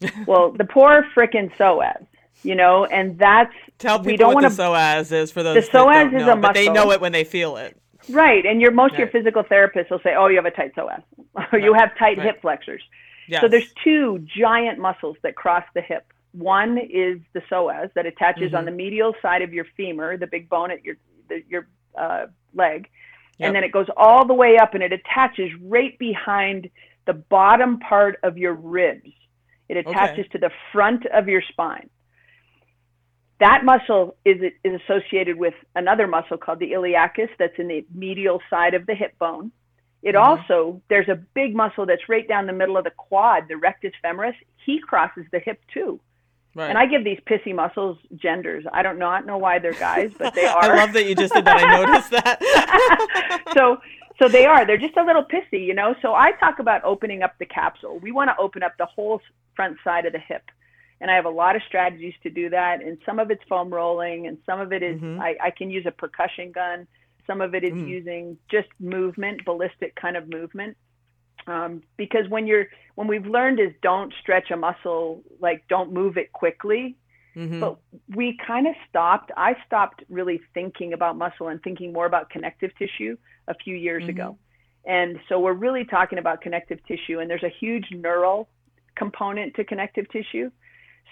[0.26, 2.04] well, the poor frickin' psoas,
[2.42, 5.54] you know, and that's Tell people we don't what want the psoas is for those
[5.68, 7.76] The psoas is know, a but they know it when they feel it.
[8.10, 8.44] right.
[8.44, 11.02] And your most of your physical therapists will say, "Oh, you have a tight psoas,
[11.52, 12.26] or you have tight Right.
[12.26, 12.82] hip flexors."
[13.28, 13.42] Yes.
[13.42, 16.11] So there's two giant muscles that cross the hip.
[16.32, 18.58] One is the psoas that attaches Mhm.
[18.58, 20.96] on the medial side of your femur, the big bone at your
[21.28, 22.88] the, your uh, leg,
[23.38, 23.46] Yep.
[23.46, 26.68] and then it goes all the way up and it attaches right behind
[27.06, 29.10] the bottom part of your ribs.
[29.68, 31.88] It attaches to the front of your spine.
[33.40, 38.40] That muscle is is associated with another muscle called the iliacus that's in the medial
[38.48, 39.50] side of the hip bone.
[40.02, 40.20] It Mhm.
[40.24, 43.92] also there's a big muscle that's right down the middle of the quad, the rectus
[44.04, 44.36] femoris.
[44.64, 46.00] He crosses the hip too.
[46.54, 46.68] Right.
[46.68, 48.64] And I give these pissy muscles genders.
[48.72, 50.62] I don't not know why they're guys, but they are.
[50.62, 51.58] I love that you just did that.
[51.62, 53.42] I noticed that.
[53.54, 53.78] so
[54.20, 54.64] so they are.
[54.66, 55.94] They're just a little pissy, you know.
[56.02, 57.98] So I talk about opening up the capsule.
[57.98, 59.20] We want to open up the whole
[59.56, 60.44] front side of the hip.
[61.00, 62.80] and I have a lot of strategies to do that.
[62.80, 65.18] And some of it's foam rolling, and some of it is, Mhm.
[65.20, 66.86] I, I can use a percussion gun.
[67.26, 67.88] Some of it is Mm.
[67.88, 70.76] using just movement, ballistic kind of movement.
[71.48, 76.16] Um, because when you're when we've learned is don't stretch a muscle, like don't move
[76.16, 76.96] it quickly.
[77.34, 77.60] Mhm.
[77.60, 77.78] But
[78.14, 79.32] we kind of stopped.
[79.36, 83.16] I stopped really thinking about muscle and thinking more about connective tissue
[83.48, 84.08] a few years Mhm.
[84.10, 84.38] ago.
[84.84, 88.48] And so we're really talking about connective tissue, and there's a huge neural
[88.96, 90.50] component to connective tissue.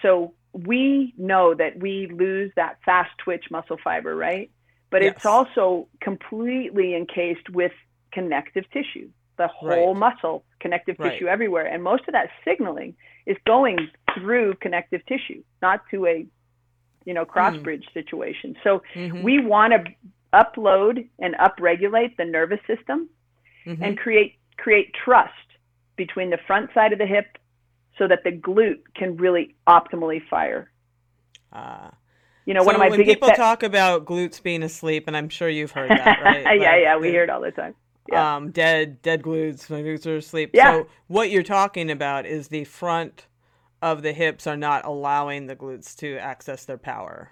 [0.03, 4.51] So we know that we lose that fast twitch muscle fiber, right?
[4.91, 5.17] But Yes.
[5.17, 7.73] it's also completely encased with
[8.13, 9.09] connective tissue,
[9.41, 9.97] the whole Right.
[10.15, 11.13] muscle, connective Right.
[11.13, 11.65] tissue everywhere.
[11.67, 13.79] And most of that signaling is going
[14.15, 16.27] through connective tissue, not to a,
[17.07, 17.63] you know, cross Hmm.
[17.63, 18.55] bridge situation.
[18.63, 19.23] So Mhm.
[19.23, 19.83] we want to
[20.35, 23.09] upload and upregulate the nervous system
[23.65, 23.79] Mhm.
[23.81, 25.49] and create create trust
[25.97, 27.39] between the front side of the hip
[27.97, 30.71] so that the glute can really optimally fire.
[31.51, 31.93] Ah.
[32.45, 35.17] You know, one of my when biggest people pet- talk about glutes being asleep, and
[35.17, 36.61] I'm sure you've heard that, right?
[36.61, 37.75] yeah, yeah, we hear it all the time.
[38.11, 38.37] Yeah.
[38.37, 39.71] Um, dead, dead glutes.
[39.71, 40.51] My glutes are asleep.
[40.53, 40.73] Yeah.
[40.73, 43.27] So what you're talking about is the front
[43.83, 47.31] of the hips are not allowing the glutes to access their power.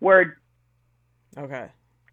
[0.00, 0.36] Word.
[1.36, 1.68] Okay.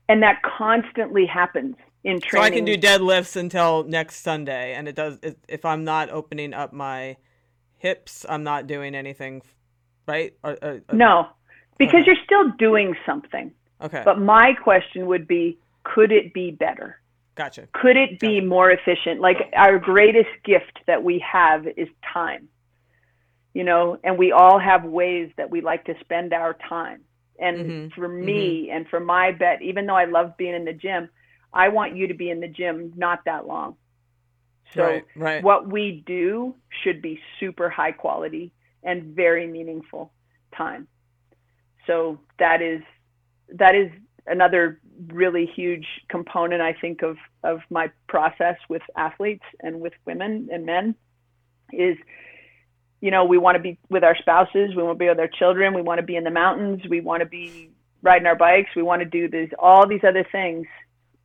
[0.10, 2.30] And that constantly happens in training.
[2.32, 2.40] So.
[2.42, 5.20] I can do deadlifts until next Sunday, and it does.
[5.48, 7.18] If I'm not opening up my
[7.78, 9.42] hips, I'm not doing anything,
[10.08, 10.34] right?
[10.44, 11.28] Or, or- No,
[11.78, 12.06] because Okay.
[12.08, 13.52] you're still doing something.
[13.82, 14.02] Okay.
[14.04, 17.00] But my question would be, could it be better?
[17.36, 17.68] Gotcha.
[17.74, 22.48] could it be more efficient like our greatest gift that we have is time
[23.54, 27.02] you know and we all have ways that we like to spend our time
[27.40, 30.74] and Mhm, for me and for my bet even though i love being in the
[30.74, 31.10] gym
[31.54, 33.76] i want you to be in the gym not that long
[34.76, 35.06] so right.
[35.16, 35.44] Right.
[35.44, 38.52] what we do should be super high quality
[38.84, 40.12] and very meaningful
[40.56, 40.88] time
[41.88, 42.82] so that is
[43.50, 43.92] that is
[44.28, 50.50] another really huge component i think of of my process with athletes and with women
[50.52, 50.96] and men
[51.74, 51.98] is
[53.00, 55.28] you know we want to be with our spouses we want to be with our
[55.28, 57.70] children we want to be in the mountains we want to be
[58.04, 60.68] riding our bikes we want to do these all these other things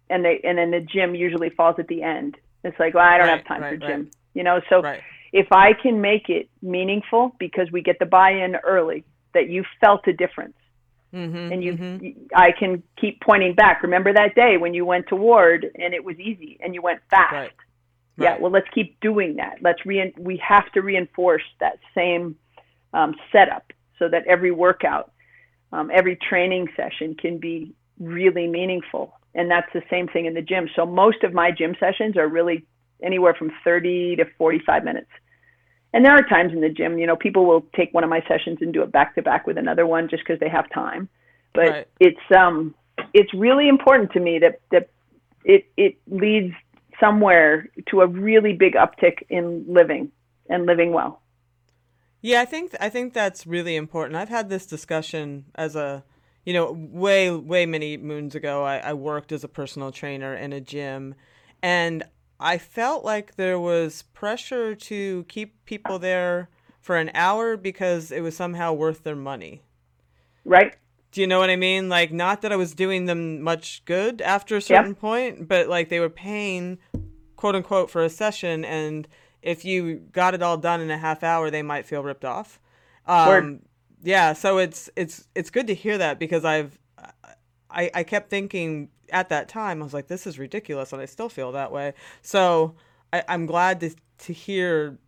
[0.08, 3.18] and they and then the gym usually falls at the end it's like well i
[3.18, 3.96] don't Right, have time right, for right.
[3.96, 5.02] gym you know so right.
[5.32, 10.06] if I can make it meaningful because we get the buy-in early that you felt
[10.06, 10.56] a difference
[11.16, 12.26] Mm-hmm, and you mm-hmm.
[12.35, 13.83] I can keep pointing back.
[13.83, 17.00] Remember that day when you went to ward and it was easy and you went
[17.09, 17.33] fast.
[17.33, 17.52] Right.
[18.18, 19.57] yeah well let's keep doing that.
[19.62, 22.37] Let's re- we have to reinforce that same
[22.92, 25.12] um, setup so that every workout
[25.72, 29.18] um, every training session can be really meaningful.
[29.35, 30.68] And that's the same thing in the gym.
[30.76, 32.66] So most of my gym sessions are really
[33.02, 35.11] anywhere from 30 to 45 minutes
[35.92, 38.20] and there are times in the gym you know people will take one of my
[38.29, 41.09] sessions and do it back to back with another one just because they have time
[41.55, 41.88] but Right.
[42.01, 42.75] it's um
[43.12, 44.88] it's really important to me that that
[45.44, 46.55] it it leads
[47.01, 50.11] somewhere to a really big uptick in living
[50.49, 51.22] and living well
[52.20, 54.16] Yeah, I think I think that's really important.
[54.16, 56.05] I've had this discussion as a,
[56.44, 58.64] you know, way way many moons ago.
[58.64, 61.14] I, I worked as a personal trainer in a gym,
[61.62, 62.05] and
[62.38, 66.49] I felt like there was pressure to keep people there
[66.81, 69.62] for an hour because it was somehow worth their money.
[70.44, 70.77] right
[71.12, 71.88] Do you know what I mean?
[71.88, 75.88] Like, not that I was doing them much good after a certain point, but like
[75.88, 76.79] they were paying,
[77.37, 79.09] quote unquote, for a session, and
[79.42, 82.61] if you got it all done in a half hour, they might feel ripped off.
[83.07, 83.61] Um, Word.
[84.03, 86.79] yeah, so it's it's it's good to hear that because I've
[87.70, 91.07] I I kept thinking at that time I was like, this is ridiculous, and I
[91.07, 91.95] still feel that way.
[92.23, 92.75] So
[93.12, 94.99] I, I'm glad to to hear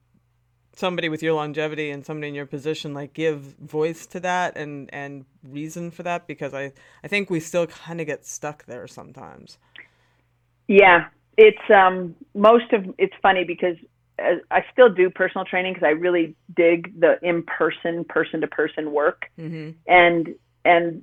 [0.75, 4.89] somebody with your longevity and somebody in your position like give voice to that and
[4.93, 6.71] and reason for that because i
[7.03, 9.59] i think we still kind of get stuck there sometimes
[10.69, 13.77] yeah it's um most of it's funny because
[14.19, 19.71] uh, I still do personal training because I really dig the in-person, person-to-person work, mm-hmm.
[19.87, 20.35] and
[20.65, 21.03] and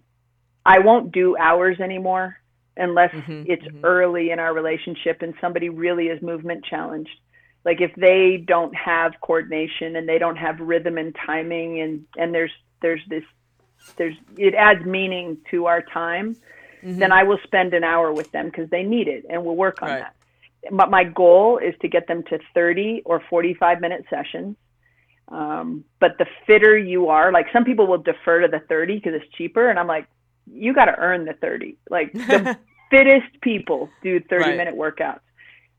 [0.66, 2.38] I won't do hours anymore
[2.78, 3.84] unless Mhm, it's mhm.
[3.84, 7.10] early in our relationship and somebody really is movement challenged.
[7.66, 12.34] Like if they don't have coordination and they don't have rhythm and timing, and and
[12.34, 13.24] there's there's this
[13.98, 16.38] there's it adds meaning to our time,
[16.96, 19.82] then I will spend an hour with them because they need it, and we'll work
[19.82, 20.00] on Right.
[20.00, 20.14] that
[20.72, 24.58] but my goal is to get them to 30 or 45 minute sessions.
[25.32, 29.14] Um, but the fitter you are, like some people will defer to the 30 because
[29.16, 29.70] it's cheaper.
[29.70, 30.08] And I'm like,
[30.52, 31.78] you got to earn the 30.
[31.90, 32.58] Like the
[32.92, 34.58] fittest people do 30 Right.
[34.58, 35.20] minute workouts.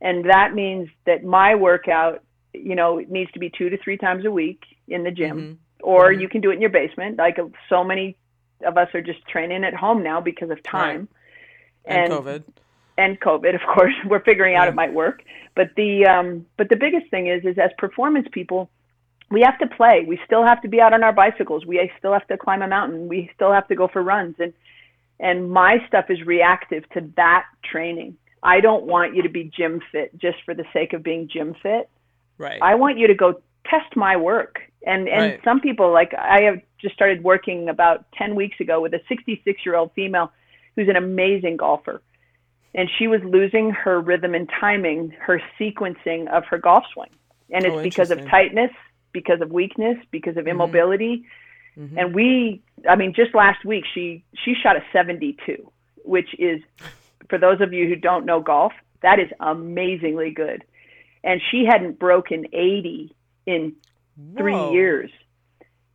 [0.00, 3.96] And that means that my workout, you know, it needs to be two to three
[3.96, 5.58] times a week in the gym.
[5.82, 6.20] or mm-hmm.
[6.20, 7.18] you can do it in your basement.
[7.18, 8.16] Like so many
[8.64, 11.08] of us are just training at home now because of time
[11.86, 11.96] right.
[11.96, 12.44] and, and, COVID.
[12.98, 15.22] And COVID, of course, we're figuring out it might work.
[15.54, 18.70] But the um, but the biggest thing is is as performance people,
[19.30, 20.04] we have to play.
[20.06, 21.66] We still have to be out on our bicycles.
[21.66, 23.08] We still have to climb a mountain.
[23.08, 24.36] We still have to go for runs.
[24.38, 24.52] And
[25.18, 28.16] and my stuff is reactive to that training.
[28.42, 31.54] I don't want you to be gym fit just for the sake of being gym
[31.62, 31.88] fit.
[32.38, 32.60] Right.
[32.60, 34.60] I want you to go test my work.
[34.86, 35.40] And and right.
[35.42, 39.92] some people like I have just started working about 10 weeks ago with a 66-year-old
[39.94, 40.30] female
[40.76, 42.02] who's an amazing golfer.
[42.74, 47.08] And she was losing her rhythm and timing, her sequencing of her golf swing.
[47.50, 48.70] And oh, it's oh, because of tightness,
[49.16, 50.60] because of weakness, because of mm-hmm.
[50.60, 51.24] immobility.
[51.78, 51.98] Mm-hmm.
[51.98, 55.72] And we I mean just last week she she shot a 72,
[56.04, 56.60] which is
[57.30, 60.64] for those of you who don't know golf, that is amazingly good.
[61.24, 63.14] And she hadn't broken 80
[63.46, 63.74] in
[64.36, 64.72] three Whoa.
[64.72, 65.10] years.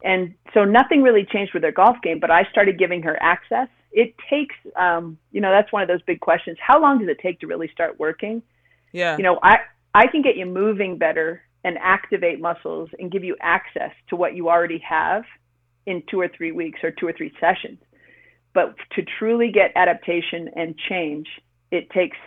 [0.03, 3.67] And so nothing really changed with her golf game, but I started giving her access.
[3.91, 6.57] It takes, um, you know, that's one of those big questions.
[6.59, 8.41] How long does it take to really start working?
[8.91, 9.15] Yeah.
[9.15, 9.59] You know, I,
[9.93, 14.35] I can get you moving better and activate muscles and give you access to what
[14.35, 15.23] you already have
[15.85, 17.79] in two or three weeks or two or three sessions.
[18.53, 21.27] But to truly get adaptation and change,
[21.71, 22.17] it takes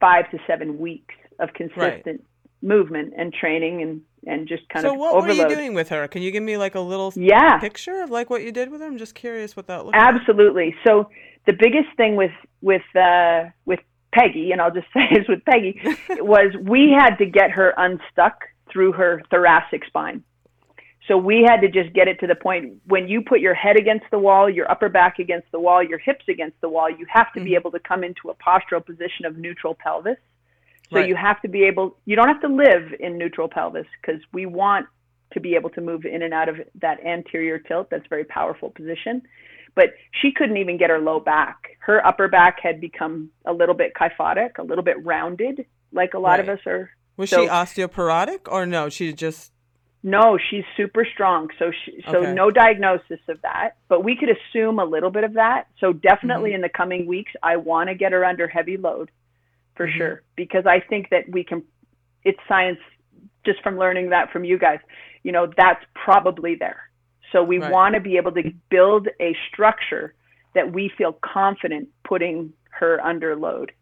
[0.00, 2.20] five to seven weeks of consistent right.
[2.62, 4.94] movement and training and and just kind so of.
[4.94, 5.38] So what overload.
[5.38, 6.08] were you doing with her?
[6.08, 7.58] Can you give me like a little yeah.
[7.58, 8.86] picture of like what you did with her?
[8.86, 9.96] I'm just curious what that looked.
[9.96, 10.02] Like.
[10.02, 10.66] Absolutely.
[10.66, 10.74] Like.
[10.86, 11.10] So
[11.46, 13.80] the biggest thing with with uh, with
[14.14, 18.44] Peggy, and I'll just say this with Peggy, was we had to get her unstuck
[18.70, 20.22] through her thoracic spine.
[21.06, 23.76] So we had to just get it to the point when you put your head
[23.76, 27.04] against the wall, your upper back against the wall, your hips against the wall, you
[27.12, 27.48] have to mm-hmm.
[27.48, 30.16] be able to come into a postural position of neutral pelvis.
[30.90, 31.08] So right.
[31.08, 34.46] you have to be able, you don't have to live in neutral pelvis because we
[34.46, 34.86] want
[35.32, 37.90] to be able to move in and out of that anterior tilt.
[37.90, 39.22] That's a very powerful position.
[39.74, 41.76] But she couldn't even get her low back.
[41.80, 46.18] Her upper back had become a little bit kyphotic, a little bit rounded, like a
[46.18, 46.40] lot right.
[46.40, 46.90] of us are.
[47.16, 48.88] Was so, she osteoporotic or no?
[48.88, 49.52] She just
[50.06, 51.48] no, she's super strong.
[51.58, 52.34] So she, so okay.
[52.34, 55.68] no diagnosis of that, but we could assume a little bit of that.
[55.80, 56.56] So definitely mm-hmm.
[56.56, 59.10] in the coming weeks, I want to get her under heavy load
[59.76, 59.96] for mm-hmm.
[59.96, 61.62] sure because I think that we can
[62.22, 62.78] it's science
[63.46, 64.78] just from learning that from you guys.
[65.22, 66.90] You know, that's probably there.
[67.34, 67.72] So we right.
[67.72, 70.14] want to be able to build a structure
[70.54, 73.72] that we feel confident putting her under load.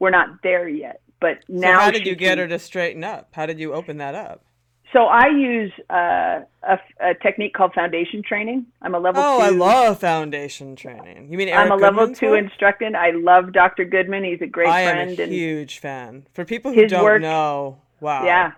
[0.00, 3.04] We're not there yet, but now so how did you get can, her to straighten
[3.04, 3.28] up?
[3.30, 4.44] How did you open that up?
[4.92, 8.66] So I use uh, a, a, technique called foundation training.
[8.82, 9.44] I'm a level oh, two.
[9.44, 11.28] I love foundation training.
[11.30, 12.90] You mean Eric I'm a Goodman's level two instructor.
[12.96, 13.84] I love Dr.
[13.84, 14.24] Goodman.
[14.24, 15.20] He's a great I friend.
[15.20, 16.26] I am a huge fan.
[16.32, 18.24] For people who don't work, know, wow.
[18.24, 18.52] Yeah.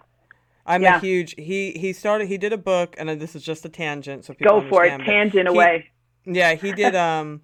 [0.66, 0.96] I'm yeah.
[0.96, 1.34] a huge.
[1.38, 2.28] He he started.
[2.28, 4.98] He did a book, and this is just a tangent, so people go for it.
[4.98, 5.90] Tangent he, away.
[6.24, 6.94] Yeah, he did.
[7.06, 7.42] Um,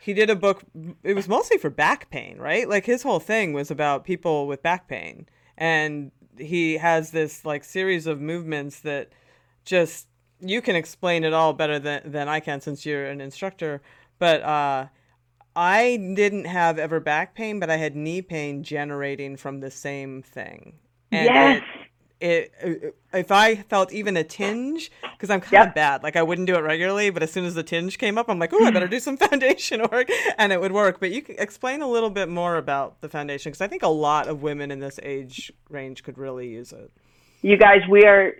[0.00, 0.62] he did a book.
[1.02, 2.68] It was mostly for back pain, right?
[2.68, 5.26] Like his whole thing was about people with back pain,
[5.56, 9.10] and he has this like series of movements that
[9.64, 10.06] just
[10.40, 13.82] you can explain it all better than than I can since you're an instructor.
[14.18, 14.86] But uh,
[15.54, 20.22] I didn't have ever back pain, but I had knee pain generating from the same
[20.22, 20.74] thing.
[21.10, 21.62] And yes.
[21.62, 21.85] It,
[22.20, 25.74] it, it, if I felt even a tinge, because I'm kind of yep.
[25.74, 28.28] bad, like I wouldn't do it regularly, but as soon as the tinge came up,
[28.28, 30.98] I'm like, oh, I better do some foundation work, and it would work.
[30.98, 33.88] But you can explain a little bit more about the foundation, because I think a
[33.88, 36.90] lot of women in this age range could really use it.
[37.42, 38.32] You guys, we are.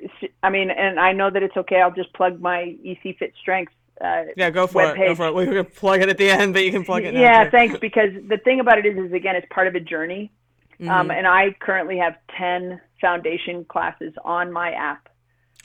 [0.43, 1.81] I mean, and I know that it's okay.
[1.81, 3.73] I'll just plug my EC Fit Strength.
[4.01, 4.97] Uh, yeah, go for it.
[4.97, 5.35] Go for it.
[5.35, 7.15] We're gonna plug it at the end, but you can plug it.
[7.15, 7.79] yeah, thanks.
[7.79, 10.33] Because the thing about it is, is again, it's part of a journey.
[10.81, 10.91] Mm-hmm.
[10.91, 15.09] Um, and I currently have ten foundation classes on my app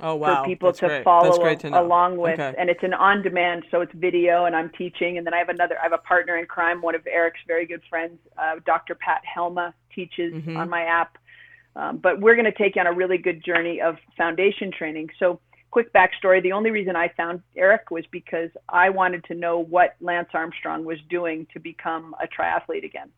[0.01, 0.43] oh, wow.
[0.43, 1.03] for people That's to great.
[1.03, 2.39] follow to along with.
[2.39, 2.55] Okay.
[2.57, 5.17] And it's an on demand, so it's video and I'm teaching.
[5.17, 7.65] And then I have another, I have a partner in crime, one of Eric's very
[7.65, 8.95] good friends, uh, Dr.
[8.95, 10.57] Pat Helma, teaches mm-hmm.
[10.57, 11.17] on my app.
[11.75, 15.09] Um, but we're going to take you on a really good journey of foundation training.
[15.19, 15.39] So,
[15.69, 19.95] quick backstory the only reason I found Eric was because I wanted to know what
[20.01, 23.09] Lance Armstrong was doing to become a triathlete again.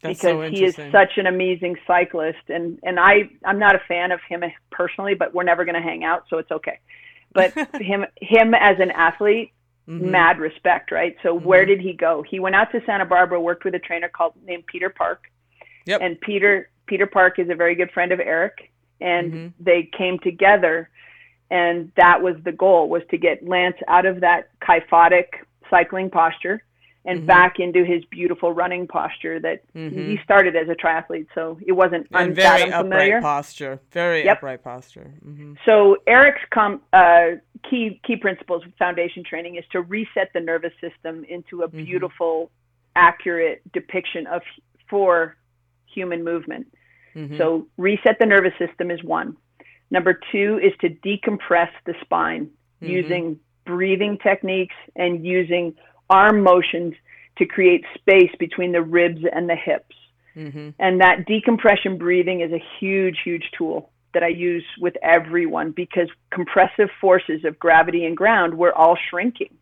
[0.00, 3.80] That's because so he is such an amazing cyclist and and I I'm not a
[3.80, 6.78] fan of him personally but we're never going to hang out so it's okay
[7.32, 9.52] but him him as an athlete
[9.88, 10.10] mm-hmm.
[10.10, 11.46] mad respect right so mm-hmm.
[11.46, 14.34] where did he go he went out to Santa Barbara worked with a trainer called
[14.44, 15.24] named Peter Park
[15.84, 16.00] yep.
[16.00, 18.70] and Peter Peter Park is a very good friend of Eric
[19.00, 19.64] and mm-hmm.
[19.64, 20.90] they came together
[21.50, 26.62] and that was the goal was to get Lance out of that kyphotic cycling posture
[27.04, 27.26] and mm-hmm.
[27.26, 30.10] back into his beautiful running posture that mm-hmm.
[30.10, 34.38] he started as a triathlete, so it wasn't and very upright posture, very yep.
[34.38, 35.12] upright posture.
[35.26, 35.54] Mm-hmm.
[35.64, 37.36] So Eric's com- uh,
[37.68, 41.84] key key principles of foundation training is to reset the nervous system into a mm-hmm.
[41.84, 42.50] beautiful,
[42.94, 44.42] accurate depiction of
[44.90, 45.36] for
[45.86, 46.66] human movement.
[47.14, 47.38] Mm-hmm.
[47.38, 49.36] So reset the nervous system is one.
[49.90, 52.50] Number two is to decompress the spine
[52.82, 52.92] mm-hmm.
[52.92, 55.74] using breathing techniques and using
[56.10, 56.94] arm motions
[57.38, 59.94] to create space between the ribs and the hips.
[60.36, 60.70] Mm-hmm.
[60.78, 66.08] And that decompression breathing is a huge, huge tool that I use with everyone because
[66.30, 69.54] compressive forces of gravity and ground, we're all shrinking.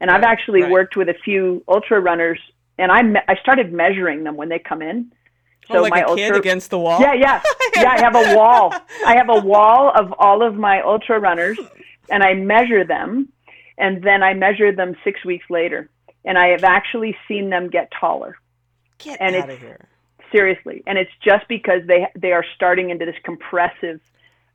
[0.00, 0.70] And right, I've actually right.
[0.70, 2.38] worked with a few ultra runners
[2.78, 5.12] and I, me- I started measuring them when they come in.
[5.70, 7.00] Oh, so oh, like my a ultra- kid against the wall?
[7.00, 7.42] Yeah, yeah.
[7.76, 8.72] Yeah, I have a wall.
[9.04, 11.58] I have a wall of all of my ultra runners
[12.08, 13.28] and I measure them
[13.78, 15.90] and then I measure them six weeks later
[16.26, 18.36] and I have actually seen them get taller.
[18.98, 19.88] Get and out of here.
[20.32, 24.00] Seriously, and it's just because they they are starting into this compressive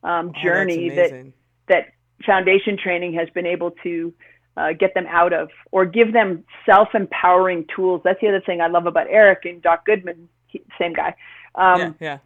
[0.04, 1.32] um, oh, journey that
[1.68, 1.94] that
[2.26, 4.14] foundation training has been able to
[4.58, 8.02] uh, get them out of or give them self-empowering tools.
[8.04, 11.16] That's the other thing I love about Eric and Doc Goodman, he, same guy.
[11.56, 12.20] Um, yeah,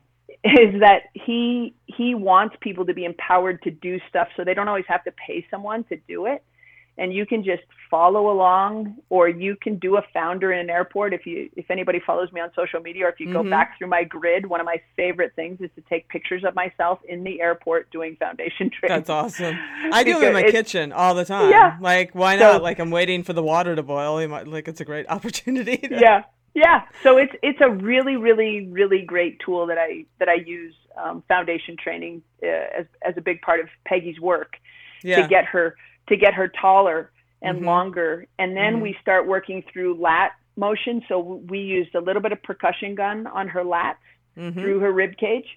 [0.43, 0.51] yeah.
[0.51, 4.67] Is that he he wants people to be empowered to do stuff so they don't
[4.67, 6.43] always have to pay someone to do it
[6.97, 11.13] and you can just follow along or you can do a founder in an airport
[11.13, 13.43] if you if anybody follows me on social media or if you mm-hmm.
[13.43, 16.55] go back through my grid one of my favorite things is to take pictures of
[16.55, 19.57] myself in the airport doing foundation training that's awesome.
[19.91, 21.49] I do it in my kitchen all the time.
[21.49, 21.77] Yeah.
[21.79, 22.57] Like why not?
[22.57, 24.27] So, like i'm waiting for the water to boil.
[24.27, 25.99] Like it's a great opportunity to...
[25.99, 26.23] yeah.
[26.53, 26.83] Yeah.
[27.03, 31.23] So it's it's a really really really great tool that i that i use um,
[31.27, 32.47] foundation training uh,
[32.79, 34.55] as as a big part of peggy's work
[35.03, 35.21] yeah.
[35.21, 35.75] to get her
[36.07, 37.67] to get her taller and mm-hmm.
[37.67, 38.27] longer.
[38.39, 38.83] And then mm-hmm.
[38.83, 41.01] we start working through lat motion.
[41.07, 43.95] So we used a little bit of percussion gun on her lats
[44.37, 44.59] mm-hmm.
[44.59, 45.47] through her rib cage.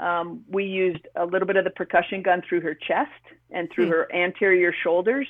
[0.00, 3.10] Um, we used a little bit of the percussion gun through her chest
[3.50, 3.90] and through mm.
[3.90, 5.26] her anterior shoulders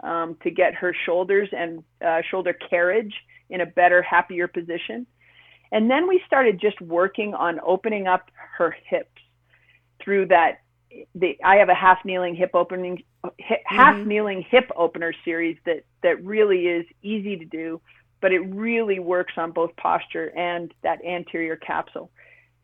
[0.00, 3.12] um, to get her shoulders and uh, shoulder carriage
[3.50, 5.06] in a better, happier position.
[5.72, 9.08] And then we started just working on opening up her hips
[10.02, 10.60] through that
[11.14, 13.02] the I have a half kneeling hip opening
[13.38, 13.76] hip, mm-hmm.
[13.76, 17.80] half kneeling hip opener series that that really is easy to do,
[18.20, 22.10] but it really works on both posture and that anterior capsule.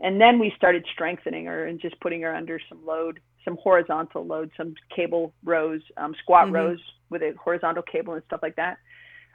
[0.01, 4.25] And then we started strengthening her and just putting her under some load, some horizontal
[4.25, 6.55] load, some cable rows, um, squat mm-hmm.
[6.55, 6.79] rows
[7.11, 8.79] with a horizontal cable and stuff like that.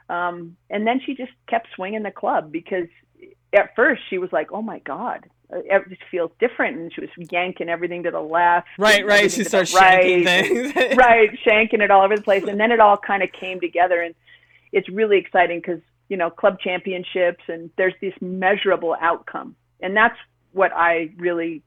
[0.08, 2.88] Um, and then she just kept swinging the club because
[3.54, 7.10] at first she was like, "Oh my god, it just feels different and she was
[7.30, 11.90] yanking everything to the left right right she starts shanking right, things right shanking it
[11.90, 14.14] all over the place and then it all kind of came together and
[14.72, 20.16] it's really exciting because you know club championships and there's this measurable outcome and that's
[20.52, 21.62] what i really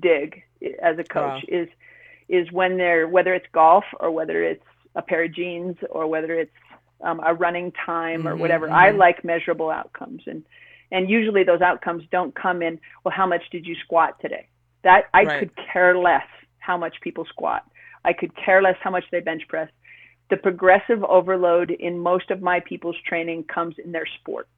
[0.00, 0.42] dig
[0.82, 1.60] as a coach wow.
[1.60, 1.68] is
[2.28, 4.64] is when they're whether it's golf or whether it's
[4.94, 6.52] a pair of jeans or whether it's
[7.02, 8.76] um, a running time mm-hmm, or whatever mm-hmm.
[8.76, 10.44] i like measurable outcomes and
[10.94, 14.46] and usually those outcomes don't come in, well, how much did you squat today?
[14.84, 15.40] That I right.
[15.40, 16.26] could care less
[16.60, 17.64] how much people squat.
[18.04, 19.68] I could care less how much they bench press.
[20.30, 24.48] The progressive overload in most of my people's training comes in their sport.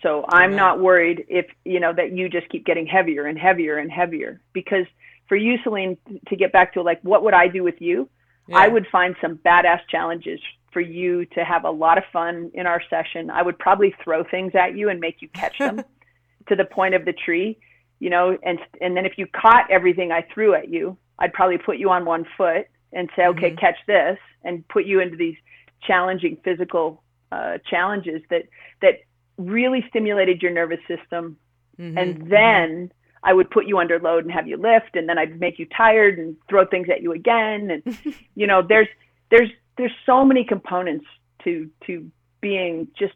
[0.00, 3.78] So I'm not worried if, you know, that you just keep getting heavier and heavier
[3.78, 4.86] and heavier because
[5.28, 5.96] for you, Selene,
[6.28, 8.08] to get back to like, what would I do with you?
[8.46, 8.58] Yeah.
[8.58, 10.40] I would find some badass challenges
[10.72, 13.30] for you to have a lot of fun in our session.
[13.30, 15.82] I would probably throw things at you and make you catch them
[16.48, 17.58] to the point of the tree,
[17.98, 21.58] you know, and and then if you caught everything I threw at you, I'd probably
[21.58, 23.58] put you on one foot and say, okay, mm-hmm.
[23.58, 25.36] catch this, and put you into these
[25.82, 28.44] challenging physical uh, challenges that
[28.80, 29.00] that
[29.38, 31.36] really stimulated your nervous system,
[31.78, 31.98] mm-hmm.
[31.98, 32.28] and mm-hmm.
[32.28, 32.92] then.
[33.24, 35.66] I would put you under load and have you lift, and then I'd make you
[35.66, 37.70] tired and throw things at you again.
[37.70, 38.88] And you know, there's
[39.30, 41.06] there's there's so many components
[41.44, 42.10] to to
[42.40, 43.14] being just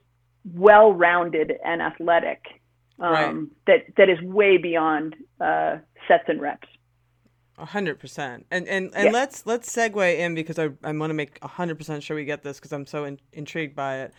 [0.54, 2.44] well rounded and athletic
[2.98, 3.34] um, right.
[3.66, 5.76] that that is way beyond uh,
[6.08, 6.68] sets and reps.
[7.58, 9.10] A hundred percent, and and and yeah.
[9.10, 12.24] let's let's segue in because I I want to make a hundred percent sure we
[12.24, 14.14] get this because I'm so in, intrigued by it.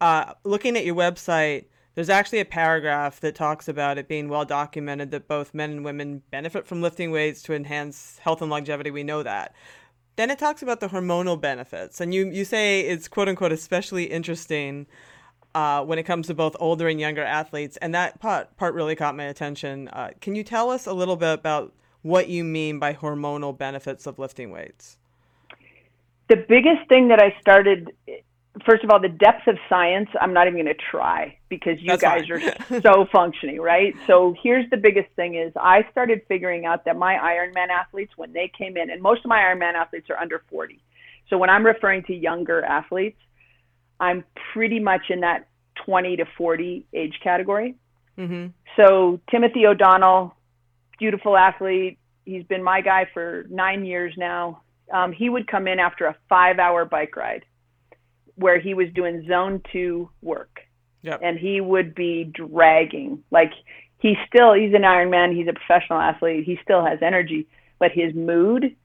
[0.00, 4.44] Uh, looking at your website, there's actually a paragraph that talks about it being well
[4.44, 8.90] documented that both men and women benefit from lifting weights to enhance health and longevity.
[8.90, 9.54] We know that.
[10.16, 14.04] Then it talks about the hormonal benefits, and you you say it's quote unquote especially
[14.04, 14.86] interesting
[15.54, 18.94] uh, when it comes to both older and younger athletes, and that part part really
[18.94, 19.88] caught my attention.
[19.88, 24.06] Uh, can you tell us a little bit about what you mean by hormonal benefits
[24.06, 24.98] of lifting weights?
[26.28, 27.92] The biggest thing that I started
[28.66, 31.88] first of all, the depth of science, I'm not even going to try because you
[31.88, 33.94] That's guys are so functioning, right?
[34.06, 38.32] So here's the biggest thing is I started figuring out that my Ironman athletes, when
[38.32, 40.80] they came in, and most of my Ironman athletes are under 40.
[41.30, 43.18] So when I'm referring to younger athletes,
[43.98, 45.48] I'm pretty much in that
[45.86, 47.76] 20 to 40 age category.
[48.18, 48.48] Mm-hmm.
[48.76, 50.34] So Timothy O'Donnell,
[50.98, 51.98] beautiful athlete.
[52.26, 54.62] He's been my guy for nine years now.
[54.92, 57.44] Um, he would come in after a five hour bike ride
[58.36, 60.60] where he was doing zone two work.
[61.02, 61.20] Yep.
[61.22, 63.22] And he would be dragging.
[63.30, 63.52] Like
[63.98, 67.46] he's still he's an Ironman, he's a professional athlete, he still has energy,
[67.78, 68.76] but his mood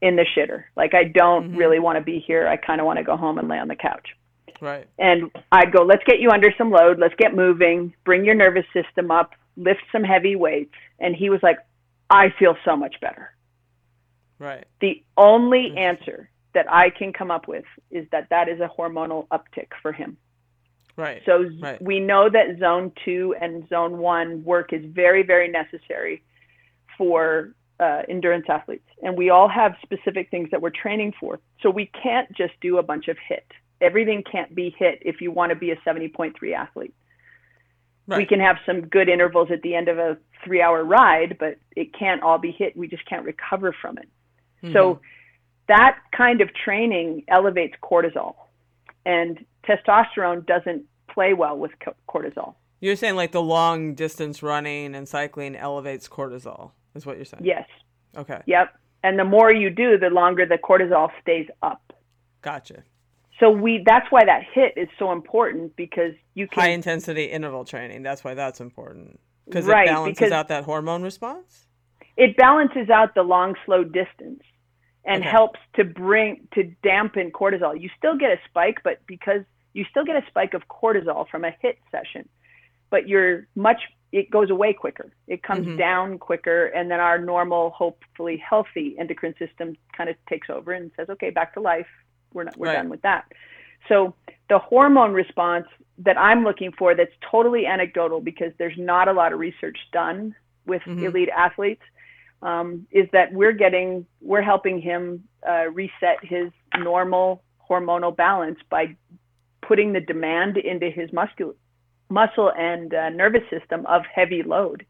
[0.00, 0.64] in the shitter.
[0.76, 1.58] Like I don't Mhm.
[1.58, 2.46] really want to be here.
[2.46, 4.14] I kind of want to go home and lay on the couch
[4.60, 4.86] Right.
[4.98, 8.66] and I'd go, let's get you under some load, let's get moving, bring your nervous
[8.72, 10.74] system up, lift some heavy weights.
[11.00, 11.58] And he was like,
[12.10, 13.34] I feel so much better.
[14.38, 14.64] Right.
[14.80, 19.26] The only answer that I can come up with is that that is a hormonal
[19.28, 20.16] uptick for him.
[20.96, 21.22] Right.
[21.26, 21.80] So Right.
[21.80, 26.22] we know that zone two and zone one work is very, very necessary
[26.96, 28.88] for uh, endurance athletes.
[29.02, 31.38] And we all have specific things that we're training for.
[31.62, 33.44] So we can't just do a bunch of HIIT.
[33.80, 36.92] Everything can't be HIIT if you want to be a 70.3 athlete.
[38.08, 41.58] We can have some good intervals at the end of a three hour ride, but
[41.76, 42.74] it can't all be HIIT.
[42.74, 44.08] We just can't recover from it.
[44.64, 44.72] Mhm.
[44.72, 45.00] So
[45.68, 48.34] that kind of training elevates cortisol,
[49.06, 52.54] and testosterone doesn't play well with co- cortisol.
[52.80, 57.44] you're saying like the long distance running and cycling elevates cortisol, is what you're saying?
[57.44, 57.66] Yes.
[58.16, 58.40] Okay.
[58.46, 58.74] Yep.
[59.04, 61.92] And the more you do, the longer the cortisol stays up.
[62.42, 62.82] Gotcha.
[63.40, 67.64] So we that's why that HIIT is so important because you can High intensity interval
[67.64, 68.02] training.
[68.02, 69.20] That's why that's important.
[69.44, 71.66] Because Right, it balances because- out that hormone response?
[72.16, 74.42] it balances out the long slow distance
[75.04, 75.30] and Okay.
[75.30, 77.80] helps to bring to dampen cortisol.
[77.80, 79.42] You still get a spike, but because
[79.72, 82.28] you still get a spike of cortisol from a HIIT session,
[82.90, 83.80] but you're much
[84.10, 85.12] it goes away quicker.
[85.26, 85.76] It comes Mhm.
[85.76, 90.90] down quicker and then our normal hopefully healthy endocrine system kind of takes over and
[90.96, 91.86] says, "Okay, back to life.
[92.32, 92.76] We're not we're Right.
[92.76, 93.30] done with that."
[93.86, 94.14] So
[94.48, 95.66] the hormone response
[95.98, 100.34] that I'm looking for that's totally anecdotal because there's not a lot of research done
[100.66, 101.04] with Mhm.
[101.04, 101.82] elite athletes
[102.42, 108.96] um, is that we're getting we're helping him uh, reset his normal hormonal balance by
[109.62, 111.54] putting the demand into his muscle
[112.08, 114.86] muscle and uh, nervous system of heavy load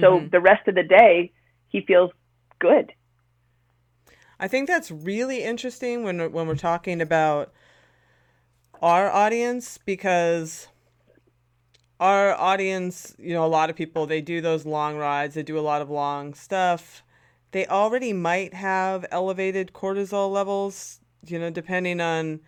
[0.00, 0.30] so Mhm.
[0.30, 1.32] the rest of the day
[1.68, 2.10] he feels
[2.58, 2.92] good
[4.38, 7.52] I think that's really interesting when when we're talking about
[8.82, 10.68] our audience because
[12.00, 15.58] our audience, you know, a lot of people they do those long rides, they do
[15.58, 17.02] a lot of long stuff.
[17.52, 22.40] They already might have elevated cortisol levels, you know, depending on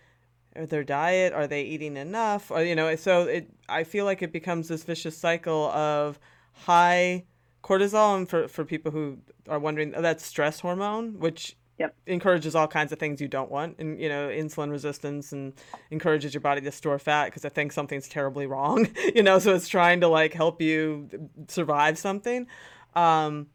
[0.55, 4.31] their diet, are they eating enough, or you know, so it I feel like it
[4.31, 6.19] becomes this vicious cycle of
[6.53, 7.25] high
[7.63, 11.95] cortisol and for for people who are wondering oh, that's stress hormone which Yep.
[12.07, 15.53] encourages all kinds of things you don't want and you know insulin resistance and
[15.91, 19.55] encourages your body to store fat because i think something's terribly wrong you know so
[19.55, 21.07] it's trying to like help you
[21.47, 22.45] survive something
[22.95, 23.47] um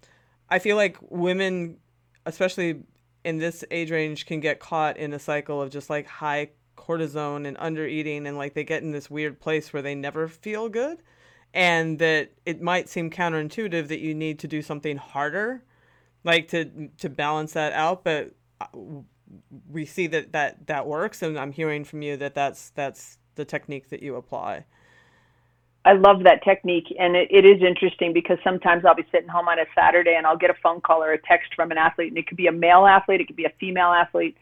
[0.49, 1.77] i feel like women
[2.25, 2.81] especially
[3.25, 6.49] in this age range can get caught in a cycle of just like high
[6.79, 10.29] cortisone and under eating and like they get in this weird place where they never
[10.29, 11.03] feel good
[11.53, 15.63] and that it might seem counterintuitive that you need to do something harder
[16.25, 18.67] like to to balance that out but uh,
[19.71, 23.45] we see that that that works and i'm hearing from you that that's that's the
[23.45, 24.65] technique that you apply
[25.87, 29.49] I love that technique, and it, it is interesting because sometimes I'll be sitting home
[29.49, 32.09] on a Saturday and I'll get a phone call or a text from an athlete,
[32.09, 34.37] and it could be a male athlete, it could be a female athlete,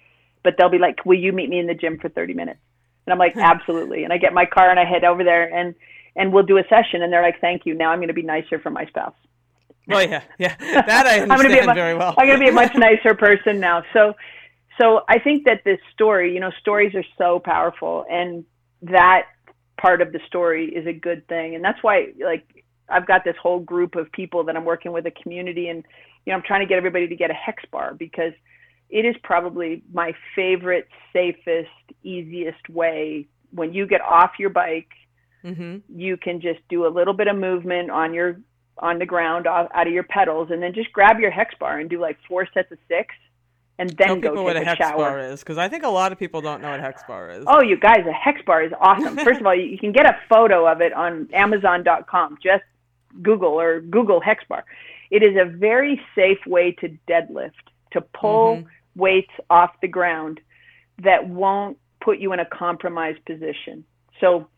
[0.45, 2.61] but they'll be like, "Will you meet me in the gym for 30 minutes?"
[3.07, 5.75] And I'm like, "Absolutely." And I get my car and I head over there, and
[6.15, 7.75] and we'll do a session, and they're like, "Thank you.
[7.75, 9.15] Now I'm going to be nicer for my spouse."
[9.89, 12.55] Well yeah yeah that i I'm gonna be very well I'm going to be a
[12.55, 13.83] much nicer person now.
[13.93, 14.15] So,
[14.81, 18.45] so I think that this story, you know, stories are so powerful, and
[18.83, 19.27] that
[19.81, 23.37] part of the story is a good thing, and that's why, like, I've got this
[23.43, 25.85] whole group of people that I'm working with, a community, and
[26.25, 28.33] you know, I'm trying to get everybody to get a hex bar because
[28.89, 31.71] it is probably my favorite, safest,
[32.05, 34.89] easiest way when you get off your bike
[35.45, 35.79] mm-hmm.
[35.95, 38.41] you can just do a little bit of movement on your
[38.79, 41.79] on the ground off, out of your pedals and then just grab your hex bar
[41.79, 43.15] and do like four sets of six
[43.79, 44.97] and then tell go people take what a a hex shower.
[44.97, 47.45] bar is because i think a lot of people don't know what hex bar is.
[47.47, 49.17] Oh you guys a hex bar is awesome.
[49.25, 52.65] First of all you, can get a photo of it on amazon.com just
[53.23, 54.65] google or google hex bar.
[55.11, 57.53] It is a very safe way to deadlift
[57.93, 58.67] to pull Mhm.
[58.97, 60.41] weights off the ground
[61.03, 63.85] that won't put you in a compromised position.
[64.21, 64.49] So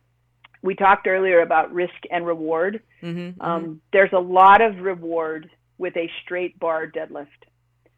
[0.64, 2.80] we talked earlier about risk and reward.
[3.02, 3.72] Mm-hmm, um, mm-hmm.
[3.92, 7.26] There's a lot of reward with a straight bar deadlift.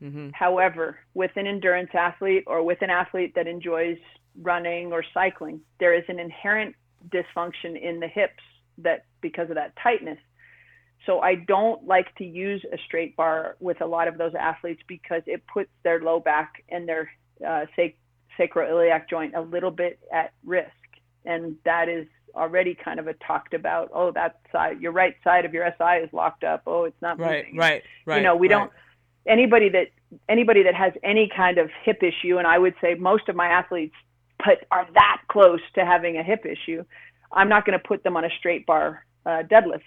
[0.02, 0.30] Mm-hmm.
[0.34, 3.98] However, with an endurance athlete or with an athlete that enjoys
[4.42, 6.74] running or cycling, there is an inherent
[7.08, 8.42] dysfunction in the hips
[8.78, 10.18] that because of that tightness.
[11.06, 14.82] So I don't like to use a straight bar with a lot of those athletes
[14.88, 17.12] because it puts their low back and their
[17.46, 17.94] uh, sac-
[18.36, 20.72] sacroiliac joint a little bit at risk,
[21.24, 23.90] and that is already kind of a talked about.
[23.92, 26.62] Oh, that side, your right side of your SI is locked up.
[26.66, 27.58] Oh, it's not right, moving.
[27.58, 28.58] Right, right, You know, we right.
[28.58, 28.72] don't.
[29.26, 29.88] Anybody that
[30.28, 33.48] anybody that has any kind of hip issue, and I would say most of my
[33.48, 33.94] athletes
[34.42, 36.84] put are that close to having a hip issue.
[37.32, 39.80] I'm not going to put them on a straight bar uh, deadlift.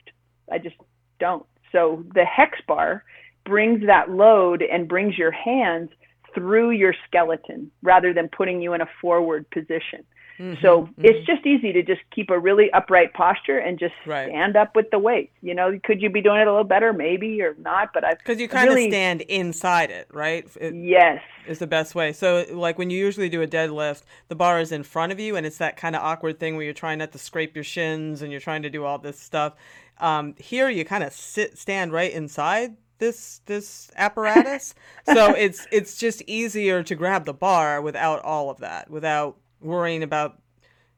[0.51, 0.75] I just
[1.19, 1.45] don't.
[1.71, 3.03] So the hex bar
[3.45, 5.89] brings that load and brings your hands
[6.33, 10.03] through your skeleton rather than putting you in a forward position.
[10.39, 11.01] Mm-hmm, so mm-hmm.
[11.03, 14.29] it's just easy to just keep a really upright posture and just right.
[14.29, 15.31] stand up with the weight.
[15.41, 17.89] You know, could you be doing it a little better, maybe or not?
[17.93, 20.47] But I because you kind really, of stand inside it, right?
[20.59, 22.13] It yes, is the best way.
[22.13, 25.35] So like when you usually do a deadlift, the bar is in front of you,
[25.35, 28.21] and it's that kind of awkward thing where you're trying not to scrape your shins
[28.21, 29.55] and you're trying to do all this stuff.
[29.97, 34.73] Um, here you kind of sit, stand right inside this this apparatus,
[35.05, 40.03] so it's it's just easier to grab the bar without all of that, without worrying
[40.03, 40.41] about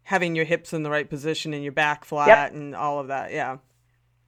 [0.04, 2.54] having your hips in the right position and your back flat yep.
[2.54, 3.32] and all of that.
[3.32, 3.58] Yeah.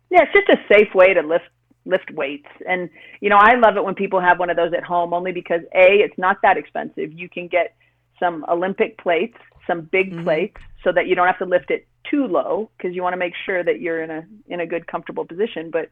[0.09, 1.45] Yeah, it's just a safe way to lift
[1.85, 2.47] lift weights.
[2.67, 5.31] And you know, I love it when people have one of those at home only
[5.31, 7.11] because A, it's not that expensive.
[7.11, 7.75] You can get
[8.19, 10.23] some Olympic plates, some big mm-hmm.
[10.23, 13.17] plates so that you don't have to lift it too low because you want to
[13.17, 15.89] make sure that you're in a in a good comfortable position, but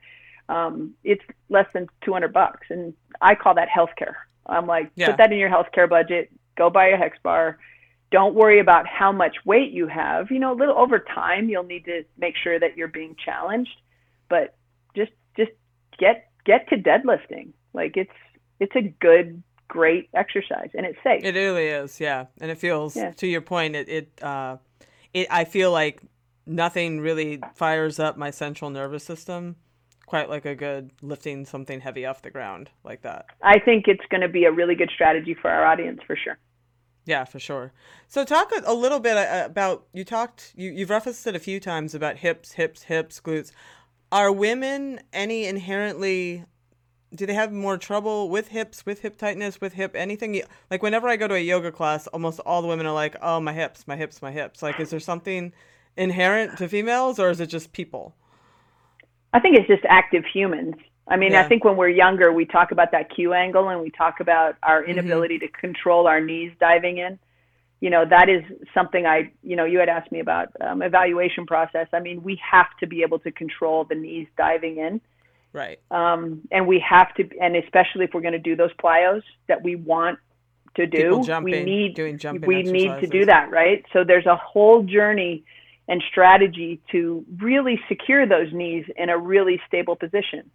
[0.49, 4.15] um, it's less than 200 bucks and I call that healthcare.
[4.45, 5.07] I'm like, yeah.
[5.07, 7.57] put that in your healthcare budget, go buy a hex bar,
[8.11, 10.29] don't worry about how much weight you have.
[10.29, 13.81] You know, a little over time, you'll need to make sure that you're being challenged,
[14.29, 14.55] but
[14.95, 15.51] just just
[15.97, 17.53] get get to deadlifting.
[17.73, 18.11] Like it's
[18.59, 21.23] it's a good great exercise and it's safe.
[21.23, 22.25] It really is, yeah.
[22.41, 23.11] And it feels yeah.
[23.11, 24.57] to your point it it uh
[25.13, 26.01] it I feel like
[26.45, 29.55] nothing really fires up my central nervous system
[30.11, 33.27] quite like a good lifting something heavy off the ground like that.
[33.41, 36.37] I think it's going to be a really good strategy for our audience for sure.
[37.05, 37.71] Yeah, for sure.
[38.07, 41.59] So talk a, little bit uh, about you talked you you've referenced it a few
[41.59, 43.51] times about hips, hips, hips, glutes.
[44.11, 46.45] Are women any inherently
[47.13, 50.41] do they have more trouble with hips, with hip tightness, with hip anything?
[50.69, 53.39] Like whenever I go to a yoga class, almost all the women are like, "Oh,
[53.39, 55.53] my hips, my hips, my hips." Like is there something
[55.97, 58.15] inherent to females or is it just people?
[59.33, 60.75] I think it's just active humans.
[61.11, 61.41] I mean, yeah.
[61.41, 64.55] I think when we're younger, we talk about that Q angle and we talk about
[64.63, 64.91] our mm-hmm.
[64.91, 65.53] inability mm-hmm.
[65.53, 67.19] to control our knees diving in.
[67.81, 68.43] You know, that is
[68.73, 71.87] something I, you know, you had asked me about um, evaluation process.
[71.91, 75.01] I mean, we have to be able to control the knees diving in.
[75.51, 75.79] Right.
[75.91, 79.61] Um, and we have to, and especially if we're going to do those plyos that
[79.61, 80.17] we want
[80.75, 83.83] to do, we need, doing jumping we need to do that, right?
[83.91, 85.43] So there's a whole journey
[85.89, 90.49] and strategy to really secure those knees in a really stable position.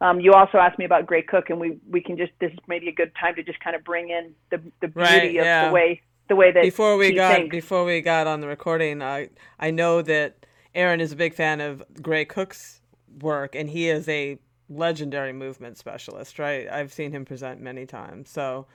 [0.00, 2.58] Um, you also asked me about Gray Cook, and we, we can just this is
[2.68, 5.34] maybe a good time to just kind of bring in the the beauty right, of
[5.34, 5.68] yeah.
[5.68, 7.50] the way the way that before we got thinks.
[7.50, 11.60] before we got on the recording, I I know that Erin is a big fan
[11.60, 12.80] of Gray Cook's
[13.20, 14.38] work, and he is a
[14.68, 16.38] legendary movement specialist.
[16.38, 18.30] Right, I've seen him present many times.
[18.30, 18.66] So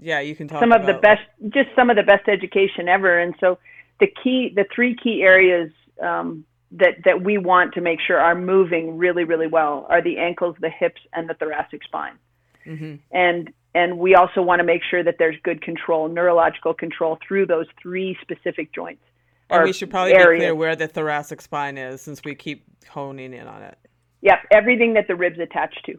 [0.00, 3.18] yeah, you can talk some of the best, just some of the best education ever.
[3.18, 3.58] And so
[4.00, 5.70] the key, the three key areas
[6.02, 6.44] um,
[6.74, 10.56] that that we want to make sure are moving really really well are the ankles
[10.60, 12.18] the hips and the thoracic spine
[12.66, 12.96] mm-hmm.
[13.12, 17.46] and and we also want to make sure that there's good control neurological control through
[17.46, 19.02] those three specific joints
[19.50, 20.40] and we should probably areas.
[20.40, 23.78] be clear where the thoracic spine is since we keep honing in on it
[24.20, 25.94] yep everything that the ribs attach to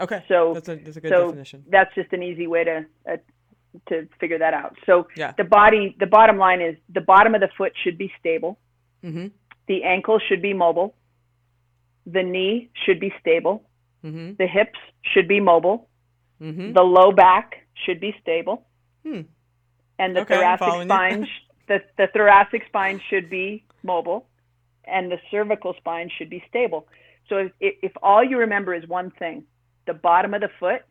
[0.00, 2.84] okay so that's a, that's a good so definition that's just an easy way to
[3.10, 3.16] uh,
[3.88, 5.32] to figure that out so yeah.
[5.38, 8.58] the body the bottom line is the bottom of the foot should be stable
[9.02, 9.28] mm-hmm.
[9.68, 10.94] The ankle should be mobile.
[12.06, 13.64] The knee should be stable.
[14.04, 14.34] Mm-hmm.
[14.38, 15.88] The hips should be mobile.
[16.40, 16.72] Mm-hmm.
[16.72, 18.66] The low back should be stable.
[19.04, 19.22] Hmm.
[19.98, 21.28] And the okay, thoracic spine,
[21.68, 24.26] the, the thoracic spine should be mobile,
[24.84, 26.88] and the cervical spine should be stable.
[27.28, 29.44] So if, if all you remember is one thing,
[29.86, 30.82] the bottom of the foot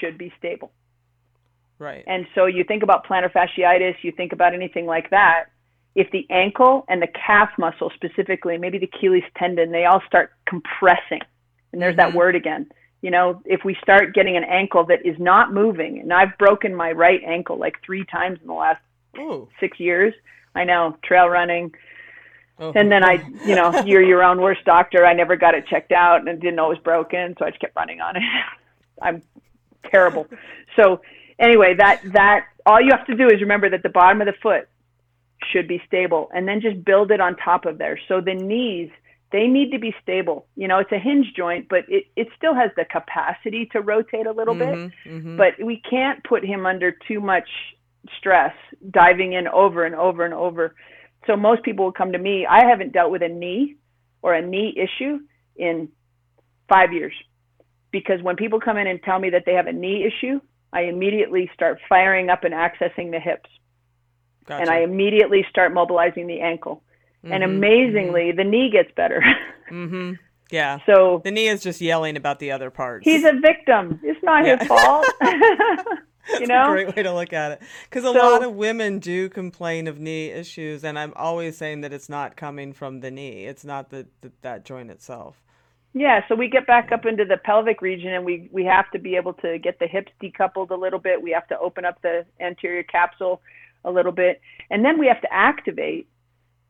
[0.00, 0.72] should be stable.
[1.78, 2.04] Right.
[2.06, 5.46] And so you think about plantar fasciitis, you think about anything like that,
[5.94, 10.32] if the ankle and the calf muscle specifically, maybe the Achilles tendon, they all start
[10.46, 11.20] compressing,
[11.72, 12.10] and there's mm-hmm.
[12.10, 12.68] that word again.
[13.00, 16.74] You know, if we start getting an ankle that is not moving, and I've broken
[16.74, 18.80] my right ankle like three times in the last
[19.18, 19.48] Ooh.
[19.60, 20.14] six years.
[20.54, 21.74] I know trail running.
[22.58, 22.72] Oh.
[22.74, 25.04] And then I, you know, you're your own worst doctor.
[25.04, 27.60] I never got it checked out and didn't know it was broken, so I just
[27.60, 28.22] kept running on it.
[29.02, 29.22] I'm
[29.90, 30.26] terrible.
[30.76, 31.00] So
[31.38, 34.34] anyway, that that all you have to do is remember that the bottom of the
[34.40, 34.68] foot
[35.52, 37.98] should be stable, and then just build it on top of there.
[38.08, 38.90] So the knees
[39.34, 40.46] they need to be stable.
[40.54, 44.26] You know, it's a hinge joint, but it, it still has the capacity to rotate
[44.26, 45.12] a little Mhm, bit.
[45.12, 45.36] mhm.
[45.36, 47.48] But we can't put him under too much
[48.16, 48.54] stress,
[48.90, 50.76] diving in over and over and over.
[51.26, 52.46] So most people will come to me.
[52.46, 53.74] I haven't dealt with a knee
[54.22, 55.18] or a knee issue
[55.56, 55.88] in
[56.68, 57.14] five years
[57.90, 60.40] because when people come in and tell me that they have a knee issue,
[60.72, 63.50] I immediately start firing up and accessing the hips
[64.46, 64.60] gotcha.
[64.62, 66.82] and I immediately start mobilizing the ankle.
[67.22, 69.22] And Mhm, amazingly, the knee gets better.
[69.70, 70.18] mhm.
[70.50, 70.78] Yeah.
[70.86, 73.04] so The knee is just yelling about the other parts.
[73.04, 73.98] he's a victim.
[74.02, 74.58] It's not Yeah.
[74.58, 75.06] his fault.
[76.40, 76.70] You know?
[76.70, 77.62] a great way to look at it.
[77.84, 81.82] Because a So- lot of women do complain of knee issues, and I'm always saying
[81.82, 83.44] that it's not coming from the knee.
[83.44, 85.42] It's not the, the that joint itself.
[85.92, 88.98] Yeah, so we get back up into the pelvic region and we, we have to
[88.98, 91.20] be able to get the hips decoupled a little bit.
[91.22, 93.42] We have to open up the anterior capsule
[93.84, 94.40] a little bit.
[94.70, 96.08] And then we have to activate,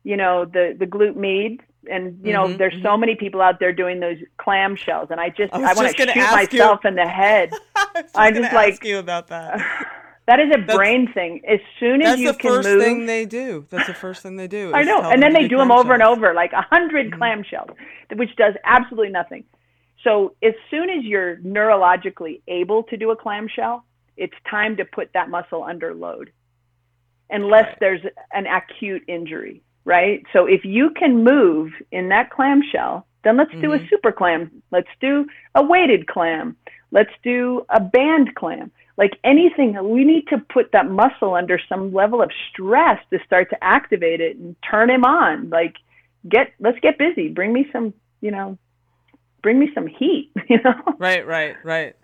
[0.03, 1.65] you know, the, the glute med.
[1.87, 5.19] And, you know, Mhm, there's so many people out there doing those clam shells, And
[5.19, 7.53] I just, I I, want to shoot ask you- myself in the head.
[7.75, 9.59] I just I gonna just, like- ask you about that.
[10.27, 11.41] that is a That's- brain thing.
[11.47, 13.65] As soon as you can move, That's the first thing they do.
[13.69, 14.73] That's the first thing they do.
[14.73, 15.01] I know.
[15.03, 17.19] And then they do them over and over, like a 100 Mhm.
[17.19, 17.75] clamshells,
[18.15, 19.43] which does absolutely nothing.
[20.03, 23.85] So as soon as you're neurologically able to do a clamshell,
[24.17, 26.31] it's time to put that muscle under load,
[27.29, 27.79] unless Right.
[27.79, 28.01] there's
[28.33, 30.23] an acute injury, right?
[30.33, 33.89] So if you can move in that clamshell, then let's do a Mhm.
[33.89, 34.51] super clam.
[34.71, 36.55] Let's do a weighted clam.
[36.91, 38.71] Let's do a band clam.
[38.97, 43.49] Like anything, we need to put that muscle under some level of stress to start
[43.49, 45.49] to activate it and turn him on.
[45.49, 45.75] Like,
[46.29, 47.27] get let's get busy.
[47.27, 48.57] Bring me some, you know,
[49.41, 50.31] bring me some heat.
[50.49, 50.75] You know.
[50.99, 51.95] Right, right, right.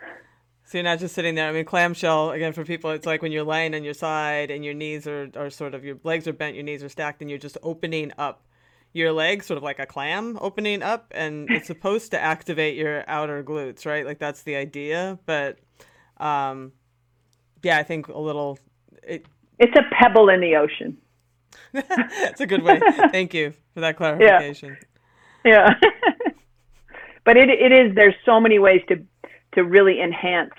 [0.72, 1.50] So you're not just sitting there.
[1.50, 2.92] I mean, clamshell again for people.
[2.92, 5.84] It's like when you're laying on your side and your knees are, are sort of
[5.84, 8.46] your legs are bent, your knees are stacked, and you're just opening up
[8.94, 13.04] your legs, sort of like a clam opening up, and it's supposed to activate your
[13.10, 14.06] outer glutes, right?
[14.06, 15.20] Like that's the idea.
[15.26, 15.60] But
[16.22, 16.72] um,
[17.64, 18.58] yeah, I think a little.
[19.04, 19.26] It,
[19.60, 20.98] It's a pebble in the ocean.
[21.74, 22.80] it's a good way.
[23.12, 24.78] Thank you for that clarification.
[25.44, 25.74] Yeah.
[27.26, 29.06] but it it is there's so many ways to
[29.54, 30.54] to really enhance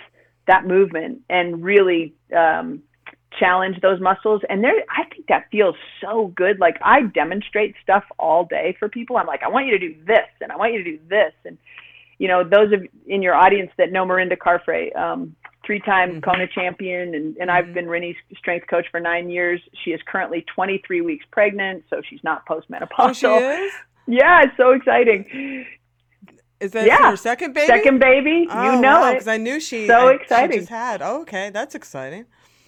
[0.47, 2.83] that movement and really um,
[3.39, 4.43] challenge those muscles.
[4.49, 6.59] And there, I think that feels so good.
[6.59, 9.17] Like I demonstrate stuff all day for people.
[9.17, 11.33] I'm like, I want you to do this, and I want you to do this,
[11.45, 11.57] and
[12.19, 15.35] you know, those of in your audience that know Mirinda Carfrae, um,
[15.67, 16.23] three-time Mhm.
[16.25, 17.75] Kona champion, and, and I've Mhm.
[17.75, 19.61] been Rinny's strength coach for nine years.
[19.83, 22.89] She is currently 23 weeks pregnant, so she's not postmenopausal.
[22.99, 23.73] Oh, she is.
[24.09, 25.65] Yeah, it's so exciting.
[26.63, 27.11] Is that Yeah.
[27.11, 27.67] her second baby?
[27.67, 29.15] Second baby, Oh, you know wow, it.
[29.15, 29.87] Because I knew she.
[29.87, 30.53] So I- exciting.
[30.53, 31.03] She just had.
[31.03, 32.25] Oh, okay, that's exciting.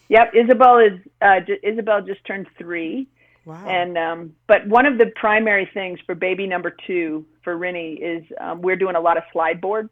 [0.09, 0.93] Yep, Isabel is
[1.23, 3.07] uh, j- Isabel just turned three,
[3.47, 3.65] Wow.
[3.67, 8.25] and um, but one of the primary things for baby number two for Rinny is
[8.41, 9.89] um, we're doing a lot of slide board,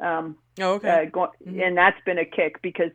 [0.00, 1.10] um, oh, okay.
[1.14, 1.62] uh, Mhm.
[1.66, 2.90] and that's been a kick because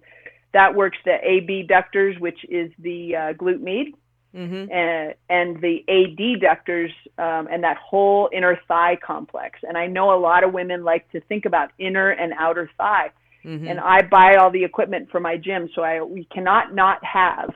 [0.53, 3.87] that works the abductors, which is the uh, glute med,
[4.35, 4.71] mm-hmm.
[4.71, 9.59] and, and the adductors um, and that whole inner thigh complex.
[9.63, 13.11] And I know a lot of women like to think about inner and outer thigh.
[13.45, 13.67] Mm-hmm.
[13.67, 17.53] And I buy all the equipment for my gym, so I we cannot not have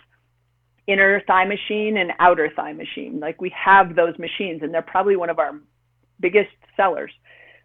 [0.87, 3.19] inner thigh machine and outer thigh machine.
[3.19, 5.59] Like we have those machines, and they're probably one of our
[6.19, 7.11] biggest sellers.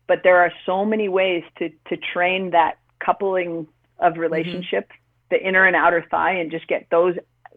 [0.09, 4.91] But there are so many ways to to train that coupling of relationship,
[5.31, 7.15] the inner and outer thigh, and just get those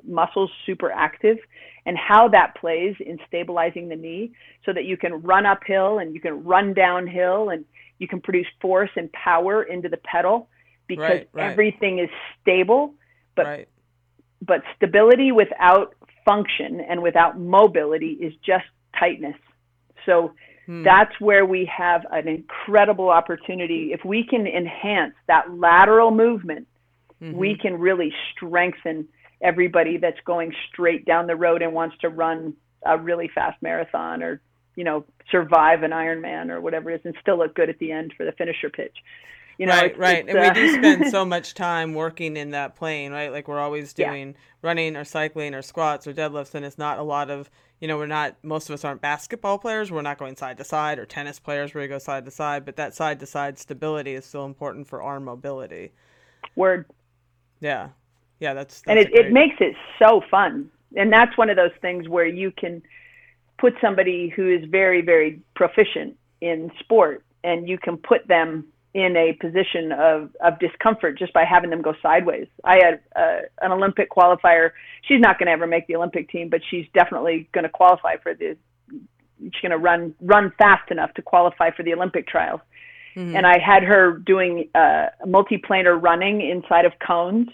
[0.07, 1.37] muscles super active
[1.85, 4.31] and how that plays in stabilizing the knee
[4.65, 7.65] so that you can run uphill and you can run downhill and
[7.99, 10.47] you can produce force and power into the pedal
[10.87, 11.51] because Right, right.
[11.51, 12.09] everything is
[12.41, 12.93] stable
[13.35, 13.67] but right.
[14.45, 15.95] but stability without
[16.25, 18.65] function and without mobility is just
[18.99, 19.35] tightness
[20.05, 20.33] so
[20.65, 20.83] Hmm.
[20.83, 26.67] that's where we have an incredible opportunity if we can enhance that lateral movement
[27.21, 27.33] Mhm.
[27.33, 29.07] we can really strengthen
[29.41, 32.53] everybody that's going straight down the road and wants to run
[32.85, 34.41] a really fast marathon or
[34.75, 37.91] you know survive an Ironman or whatever it is and still look good at the
[37.91, 38.95] end for the finisher pitch.
[39.57, 40.19] You know, right, it's- right.
[40.19, 43.29] it's, and we uh, do spend so much time working in that plane, right?
[43.29, 44.09] Like we're always Yeah.
[44.11, 47.49] doing running or cycling or squats or deadlifts, and it's not a lot of,
[47.81, 49.91] you know, we're not, most of us aren't basketball players.
[49.91, 52.63] We're not going side to side or tennis players where you go side to side,
[52.63, 55.91] but that side to side stability is still important for arm mobility.
[56.55, 56.85] word
[57.59, 57.89] Yeah.
[58.39, 59.33] Yeah, that's, and that's it, it great.
[59.33, 62.81] makes it so fun And that's one of those things where you can
[63.57, 69.15] put somebody who is very, very proficient in sport and you can put them in
[69.15, 72.47] a position of, of discomfort just by having them go sideways.
[72.63, 74.71] I had uh, an Olympic qualifier.
[75.03, 78.17] She's not going to ever make the Olympic team, but she's definitely going to qualify
[78.17, 78.57] for the.
[79.41, 82.61] She's going to run run fast enough to qualify for the Olympic trials.
[83.15, 83.35] Mm-hmm.
[83.35, 87.47] And I had her doing uh, multiplanar running inside of cones.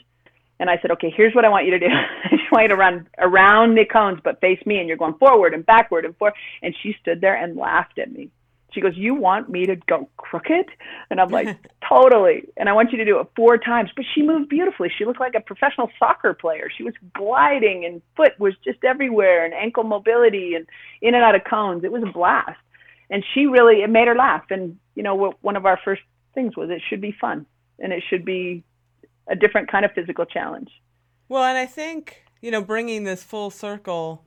[0.60, 1.88] And I said, okay, here's what I want you to do.
[2.24, 5.16] I just want you to run around the cones, but face me, and you're going
[5.16, 6.36] forward and backward and forward.
[6.62, 8.30] And she stood there and laughed at me.
[8.72, 10.66] She goes, You want me to go crooked?
[11.10, 11.58] And I'm like,
[11.90, 12.50] Totally.
[12.58, 13.90] And I want you to do it four times.
[13.96, 14.92] But she moved beautifully.
[14.96, 16.70] She looked like a professional soccer player.
[16.76, 20.68] She was gliding and foot was just everywhere and ankle mobility and
[21.02, 21.84] in and out of cones.
[21.84, 22.60] It was a blast.
[23.10, 24.44] And she really, it made her laugh.
[24.50, 26.02] And, you know, one of our first
[26.34, 27.46] things was it should be fun
[27.80, 28.64] and it should be
[29.28, 30.70] a different kind of physical challenge.
[31.28, 34.24] Well, and I think, you know, bringing this full circle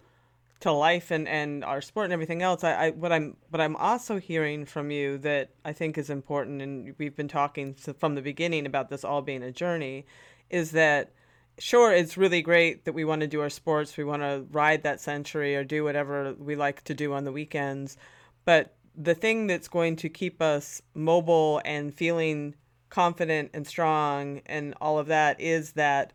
[0.60, 2.64] to life and, and our sport and everything else.
[2.64, 6.62] I, I what I'm but I'm also hearing from you that I think is important,
[6.62, 10.06] and we've been talking from the beginning about this all being a journey,
[10.50, 11.12] is that
[11.58, 14.82] sure it's really great that we want to do our sports, we want to ride
[14.82, 17.96] that century or do whatever we like to do on the weekends,
[18.44, 22.54] but the thing that's going to keep us mobile and feeling
[22.90, 26.12] confident and strong and all of that is that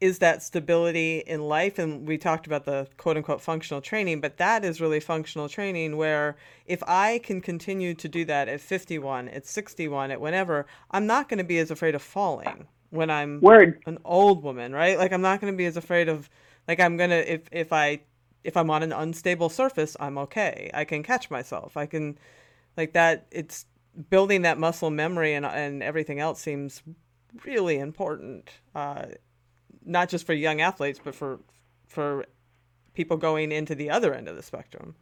[0.00, 1.78] is that stability in life.
[1.78, 5.96] And we talked about the quote unquote functional training but that is really functional training
[5.96, 6.36] where
[6.66, 11.28] if i can continue to do that at 51 at 61 at whenever i'm not
[11.28, 13.82] going to be as afraid of falling when i'm Word.
[13.86, 14.98] an old woman right?
[14.98, 16.28] Like i'm not going to be as afraid of
[16.66, 18.00] like i'm going to if if i
[18.44, 20.70] if i'm on an unstable surface i'm okay.
[20.72, 21.76] I can catch myself.
[21.76, 22.18] I can
[22.76, 23.66] like that it's
[24.10, 26.82] building that muscle memory and and everything else seems
[27.44, 29.06] really important uh,
[29.84, 31.40] not just for young athletes, but for
[31.86, 32.26] for
[32.94, 34.94] people going into the other end of the spectrum.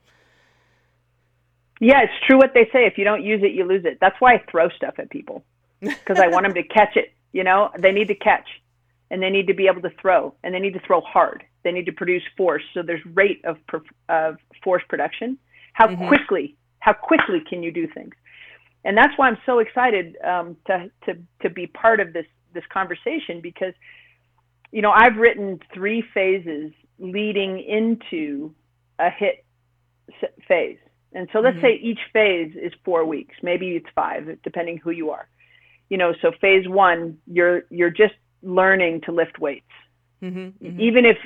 [1.80, 2.86] Yeah, it's true what they say.
[2.86, 3.98] If you don't use it, you lose it.
[4.00, 5.44] That's why I throw stuff at people
[5.80, 7.12] because I want them to catch it.
[7.32, 8.48] You know, they need to catch,
[9.10, 11.44] and they need to be able to throw, and they need to throw hard.
[11.64, 12.62] They need to produce force.
[12.72, 13.58] So there's rate of
[14.08, 15.38] of force production.
[15.72, 16.08] How mm-hmm.
[16.08, 16.56] quickly?
[16.78, 18.14] How quickly can you do things?
[18.86, 22.64] And that's why I'm so excited um, to to to be part of this this
[22.72, 23.74] conversation because
[24.72, 28.54] you know, I've written three phases leading into
[28.98, 29.38] a HIIT
[30.46, 30.78] phase.
[31.12, 31.66] And so let's mm-hmm.
[31.66, 35.28] say each phase is four weeks, maybe it's five, depending who you are.
[35.88, 39.64] You know, so phase one, you're you're just learning to lift weights.
[40.22, 40.80] Mm-hmm, mm-hmm.
[40.80, 41.16] Even if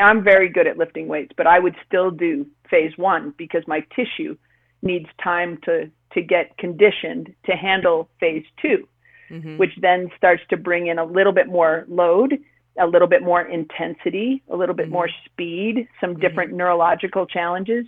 [0.00, 3.80] I'm very good at lifting weights, but I would still do phase one because my
[3.96, 4.36] tissue
[4.82, 8.88] needs time to to get conditioned to handle phase 2
[9.30, 9.56] mm-hmm.
[9.58, 12.38] which then starts to bring in a little bit more load
[12.78, 14.94] a little bit more intensity, a little bit mm-hmm.
[14.94, 16.20] more speed, some mm-hmm.
[16.20, 16.58] different mm-hmm.
[16.58, 17.86] neurological challenges.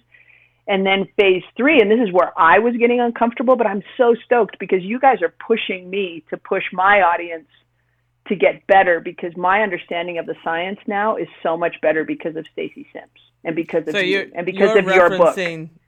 [0.68, 4.14] And then phase three, and this is where I was getting uncomfortable, but I'm so
[4.24, 7.48] stoked because you guys are pushing me to push my audience
[8.28, 12.36] to get better because my understanding of the science now is so much better because
[12.36, 13.10] of Stacy Sims
[13.44, 15.36] and because of so you and because of your book.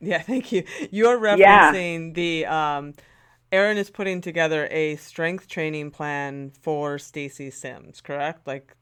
[0.01, 0.65] Yeah, thank you.
[0.91, 2.13] You're referencing yeah.
[2.13, 2.95] the um,
[3.53, 8.47] Erin is putting together a strength training plan for Stacy Sims, correct?
[8.47, 8.75] Like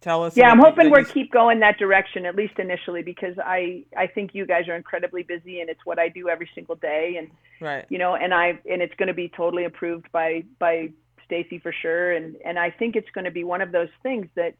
[0.00, 0.36] tell us.
[0.36, 4.34] Yeah, I'm hoping we'll keep going that direction at least initially because I I think
[4.34, 7.84] you guys are incredibly busy and it's what I do every single day and right
[7.88, 10.90] you know and I and it's going to be totally approved by by
[11.24, 14.26] Stacy for sure and and I think it's going to be one of those things
[14.34, 14.54] that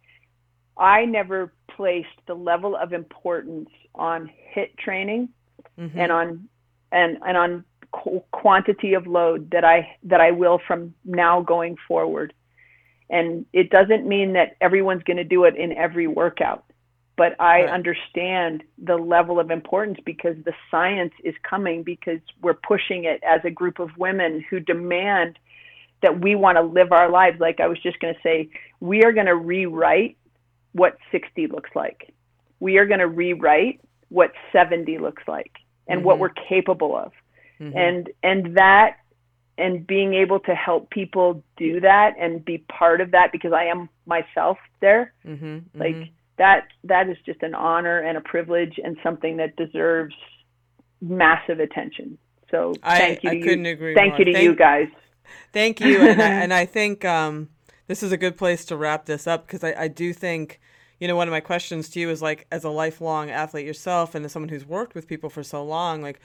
[0.78, 5.28] I never placed the level of importance on HIIT training
[5.78, 5.98] mm-hmm.
[5.98, 6.48] and on
[6.92, 11.76] and and on qu- quantity of load that I that I will from now going
[11.88, 12.32] forward
[13.08, 16.64] and it doesn't mean that everyone's going to do it in every workout,
[17.16, 17.70] but I right.
[17.70, 23.40] understand the level of importance because the science is coming because we're pushing it as
[23.44, 25.38] a group of women who demand
[26.02, 27.38] that we want to live our lives.
[27.40, 28.50] Like I was just going to say,
[28.80, 30.16] we are going to rewrite
[30.76, 32.12] what 60 looks like.
[32.60, 35.52] We are going to rewrite what 70 looks like
[35.88, 36.06] and mm-hmm.
[36.06, 37.12] what we're capable of.
[37.60, 37.76] Mm-hmm.
[37.76, 38.98] And and that
[39.58, 43.64] and being able to help people do that and be part of that because I
[43.64, 45.14] am myself there.
[45.26, 45.80] Mm-hmm, mm-hmm.
[45.80, 50.14] Like that, that is just an honor and a privilege and something that deserves
[51.00, 52.18] massive attention.
[52.50, 53.40] So thank I, you.
[53.40, 53.72] I couldn't you.
[53.72, 53.94] agree.
[53.94, 54.18] Thank more.
[54.18, 54.88] you to thank, you guys.
[55.52, 57.48] Thank you, and I, and I think um,
[57.86, 60.60] this is a good place to wrap this up because I, I do think
[60.98, 64.14] you know one of my questions to you is like as a lifelong athlete yourself
[64.14, 66.20] and as someone who's worked with people for so long, like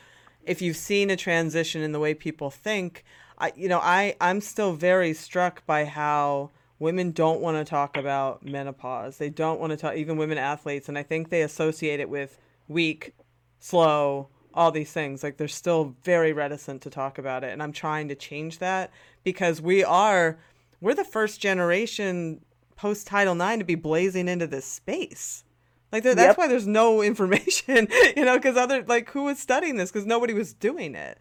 [0.46, 3.04] if you've seen a transition in the way people think,
[3.38, 6.52] I you know I I'm still very struck by how
[6.82, 9.18] women don't want to talk about menopause.
[9.18, 10.90] They don't want to talk, even women athletes.
[10.90, 13.14] And I think they associate it with weak,
[13.60, 15.22] slow, all these things.
[15.22, 17.52] Like they're still very reticent to talk about it.
[17.54, 18.90] And I'm trying to change that
[19.24, 20.40] because we are,
[20.82, 22.42] we're the first generation
[22.76, 25.44] post Title IX to be blazing into this space.
[25.92, 26.38] Like that's yep.
[26.38, 30.34] why there's no information, you know, because other like who was studying this because nobody
[30.34, 31.18] was doing it.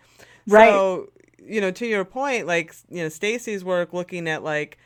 [0.47, 0.71] Right.
[0.71, 4.79] So you know, to your point, like you know, Stacy's work looking at like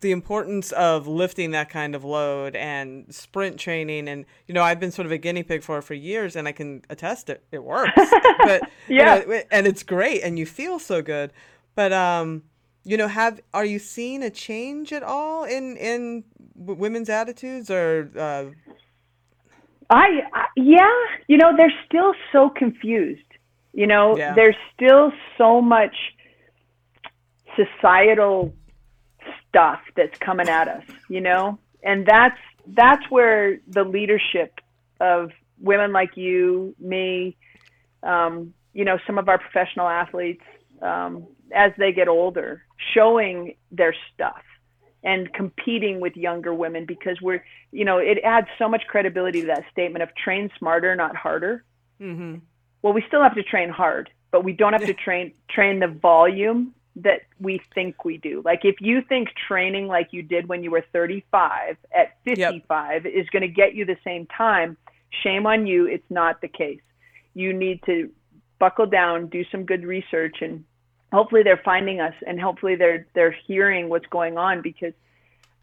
[0.00, 4.78] the importance of lifting that kind of load and sprint training and you know i've
[4.78, 7.42] been sort of a guinea pig for it for years and i can attest it
[7.50, 7.90] it works
[8.44, 11.32] but yeah you know, and it's great and you feel so good
[11.74, 12.42] but um
[12.84, 16.24] you know have are you seeing a change at all in in
[16.56, 18.46] women's attitudes or uh...
[19.90, 20.88] I, I yeah
[21.28, 23.22] you know they're still so confused
[23.72, 24.34] you know yeah.
[24.34, 25.94] there's still so much
[27.56, 28.54] societal
[29.48, 31.58] stuff that's coming at us, you know?
[31.82, 34.60] And that's that's where the leadership
[35.00, 37.36] of women like you, me,
[38.02, 40.44] um, you know, some of our professional athletes,
[40.82, 42.62] um, as they get older,
[42.94, 44.42] showing their stuff
[45.02, 49.46] and competing with younger women because we're, you know, it adds so much credibility to
[49.46, 51.64] that statement of train smarter, not harder.
[52.00, 52.36] Mm-hmm.
[52.82, 55.88] Well, we still have to train hard, but we don't have to train train the
[55.88, 58.42] volume that we think we do.
[58.44, 63.14] Like if you think training like you did when you were 35 at 55 yep.
[63.14, 64.76] is going to get you the same time,
[65.22, 65.86] shame on you.
[65.86, 66.80] It's not the case.
[67.34, 68.10] You need to
[68.58, 70.64] buckle down, do some good research and
[71.12, 74.92] hopefully they're finding us and hopefully they're they're hearing what's going on because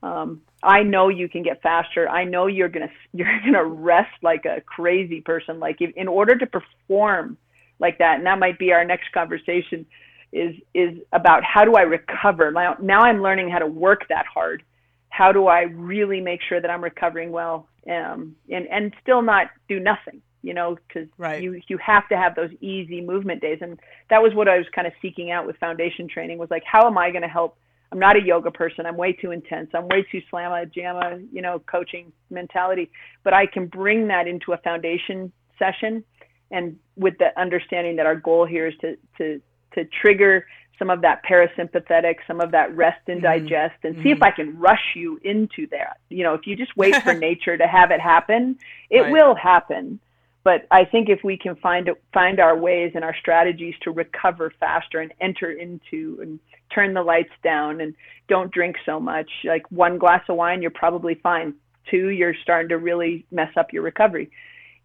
[0.03, 2.07] um, I know you can get faster.
[2.09, 5.59] I know you're gonna you're gonna rest like a crazy person.
[5.59, 7.37] Like if, in order to perform
[7.79, 9.85] like that, and that might be our next conversation
[10.31, 12.51] is is about how do I recover.
[12.51, 14.63] Now, now I'm learning how to work that hard.
[15.09, 19.47] How do I really make sure that I'm recovering well um, and and still not
[19.67, 20.21] do nothing?
[20.47, 21.43] You know, because right.
[21.43, 23.77] you you have to have those easy movement days, and
[24.09, 26.37] that was what I was kind of seeking out with foundation training.
[26.37, 27.57] Was like, how am I going to help?
[27.91, 28.85] I'm not a yoga person.
[28.85, 29.69] I'm way too intense.
[29.73, 32.89] I'm way too slamma jamma, you know, coaching mentality.
[33.25, 36.05] But I can bring that into a foundation session,
[36.49, 39.41] and with the understanding that our goal here is to to
[39.73, 40.45] to trigger
[40.79, 43.45] some of that parasympathetic, some of that rest and mm-hmm.
[43.45, 44.03] digest, and mm-hmm.
[44.03, 44.23] see if mm-hmm.
[44.25, 45.97] I can rush you into that.
[46.09, 48.57] You know, if you just wait for nature to have it happen,
[48.89, 49.11] it right.
[49.11, 49.99] will happen.
[50.47, 54.53] But I think if we can find find our ways and our strategies to recover
[54.61, 56.39] faster and enter into and
[56.73, 57.93] turn the lights down and
[58.29, 61.53] don't drink so much, like one glass of wine, you're probably fine.
[61.91, 64.31] Two, you're starting to really mess up your recovery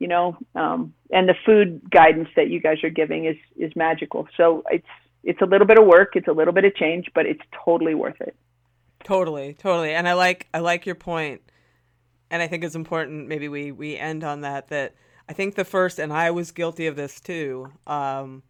[0.01, 4.27] you know um, and the food guidance that you guys are giving is is magical.
[4.37, 4.85] So it's
[5.23, 7.95] it's a little bit of work it's a little bit of change but it's totally
[7.95, 8.35] worth it.
[9.05, 9.95] Totally totally.
[9.95, 11.41] And i like i like your point.
[12.33, 14.97] And i think it's important maybe we we end on that that
[15.33, 18.43] i think the first and i was guilty of this too um,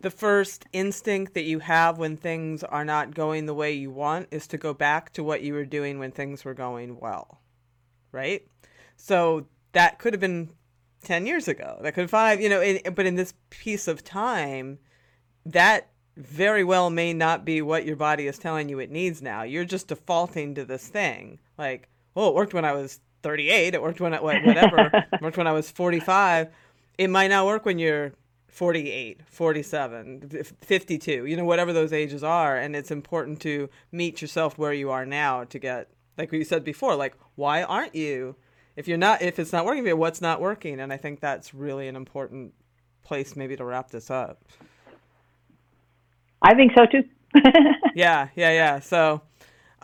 [0.00, 4.28] the first instinct that you have when things are not going the way you want
[4.30, 7.40] is to go back to what you were doing when things were going well
[8.12, 8.46] right
[8.96, 10.50] so that could have been
[11.06, 11.78] 10 years ago.
[11.82, 14.78] That could have five, you know, but in this piece of time,
[15.44, 19.42] that very well may not be what your body is telling you it needs now.
[19.42, 21.38] You're just defaulting to this thing.
[21.56, 23.74] Like, well, it worked when I was 38.
[23.74, 24.90] It worked when I, whatever.
[25.12, 26.48] it worked when I was 45.
[26.96, 28.12] It might not work when you're
[28.46, 32.56] 48, 47, 52, you know, whatever those ages are.
[32.56, 36.62] And it's important to meet yourself where you are now to get, like we said
[36.62, 38.36] before, like, why aren't you
[38.76, 40.78] if you're not if it's not working for you, what's not working?
[40.78, 42.54] And I think that's really an important
[43.02, 44.44] place maybe to wrap this up.
[46.42, 47.02] I think so too.
[47.96, 48.78] yeah, yeah, yeah.
[48.78, 49.22] So,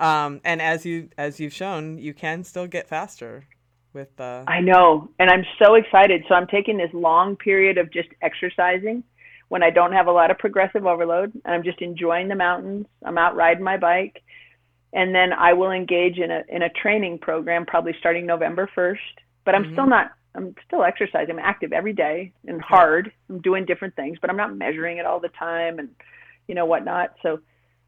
[0.03, 3.47] um, and as you as you've shown, you can still get faster
[3.93, 4.21] with.
[4.21, 4.45] Uh...
[4.49, 6.25] I know, and I'm so excited.
[6.29, 9.05] So I'm taking this long period of just exercising
[9.49, 12.87] when I don't have a lot of progressive overload, and I'm just enjoying the mountains.
[13.05, 14.23] I'm out riding my bike,
[14.93, 18.97] and then I will engage in a in a training program probably starting November 1st.
[19.45, 19.73] But I'm mm-hmm.
[19.75, 21.31] still not I'm still exercising.
[21.31, 23.13] I'm active every day and hard.
[23.31, 25.91] I'm doing different things, but I'm not measuring it all the time and
[26.49, 27.15] you know whatnot.
[27.23, 27.39] So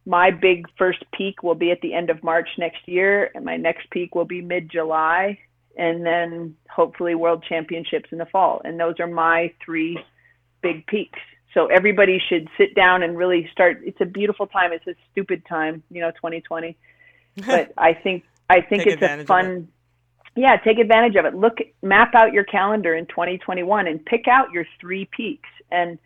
[0.05, 3.57] my big first peak will be at the end of March next year, and my
[3.57, 5.39] next peak will be mid July,
[5.77, 8.61] and then hopefully World Championships in the fall.
[8.63, 9.97] And those are my three
[10.61, 11.19] big peaks.
[11.53, 13.81] So everybody should sit down and really start.
[13.83, 14.73] It's a beautiful time.
[14.73, 16.77] It's a stupid time, you know, 2020
[17.45, 19.67] but I think I think it's a fun.
[20.35, 21.35] Yeah, take advantage of it.
[21.35, 25.97] Look, map out your calendar in 2021 and pick out your three peaks, and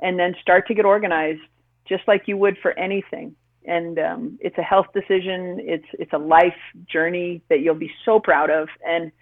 [0.00, 1.40] and then start to get organized,
[1.88, 3.34] just like you would for anything.
[3.64, 5.60] And um, it's a health decision.
[5.60, 6.56] It's it's a life
[6.90, 9.12] journey that you'll be so proud of, and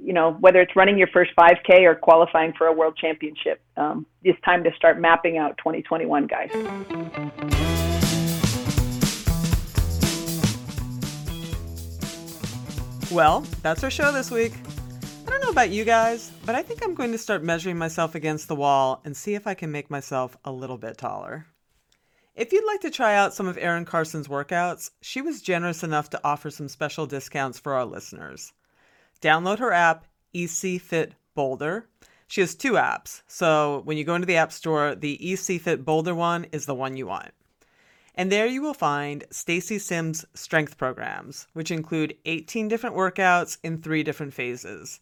[0.00, 4.06] you know whether it's running your first 5K or qualifying for a world championship, um,
[4.22, 6.50] it's time to start mapping out 2021, guys.
[13.10, 14.52] Well, that's our show this week.
[15.26, 18.14] I don't know about you guys, but I think I'm going to start measuring myself
[18.14, 21.46] against the wall and see if I can make myself a little bit taller.
[22.38, 26.08] If you'd like to try out some of Erin Carson's workouts, she was generous enough
[26.10, 28.52] to offer some special discounts for our listeners.
[29.20, 31.88] Download her app, EC Fit Boulder.
[32.28, 35.84] She has two apps, so when you go into the App Store, the EC Fit
[35.84, 37.32] Boulder one is the one you want.
[38.14, 43.82] And there you will find Stacy Sims strength programs, which include 18 different workouts in
[43.82, 45.00] three different phases.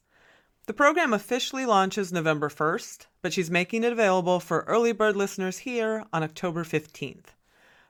[0.67, 5.59] The program officially launches November 1st, but she's making it available for early bird listeners
[5.59, 7.27] here on October 15th.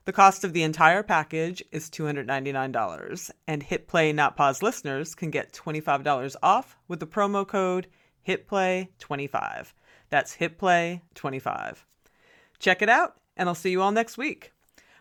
[0.05, 5.31] The cost of the entire package is $299, and Hit Play Not Pause listeners can
[5.31, 7.87] get $25 off with the promo code
[8.27, 9.73] HITPLAY25.
[10.11, 11.77] That's HITPLAY25.
[12.59, 14.51] Check it out, and I'll see you all next week.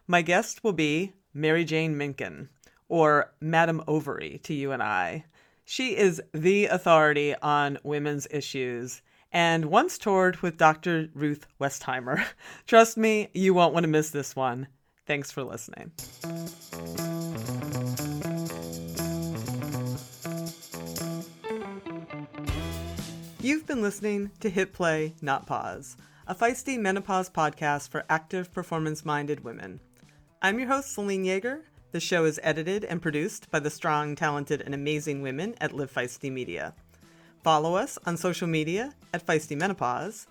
[0.07, 2.49] My guest will be Mary Jane Minkin,
[2.89, 5.27] or Madam Ovary to you and I.
[5.69, 9.03] She is the authority on women's issues
[9.33, 11.09] and once toured with Dr.
[11.13, 12.25] Ruth Westheimer.
[12.69, 14.69] Trust me, you won't want to miss this one.
[15.07, 15.91] Thanks for listening.
[23.41, 25.97] You've been listening to Hit Play, Not Pause,
[26.29, 29.81] a feisty menopause podcast for active, performance minded women.
[30.41, 31.63] I'm your host, Selene Yeager
[31.97, 35.91] the show is edited and produced by the strong, talented, and amazing women at Live
[35.91, 36.75] Feisty Media.
[37.43, 40.27] Follow us on social media at Feisty Menopause,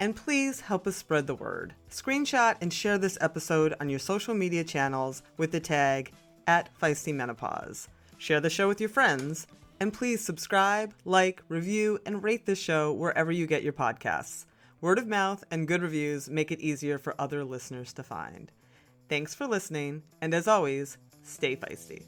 [0.00, 1.74] and please help us spread the word.
[1.92, 6.10] Screenshot and share this episode on your social media channels with the tag
[6.48, 7.88] at Feisty Menopause.
[8.18, 9.46] Share the show with your friends,
[9.78, 14.44] and please subscribe, like, review, and rate this show wherever you get your podcasts.
[14.80, 18.50] Word of mouth and good reviews make it easier for other listeners to find.
[19.08, 22.02] Thanks for listening, and as always, stay feisty.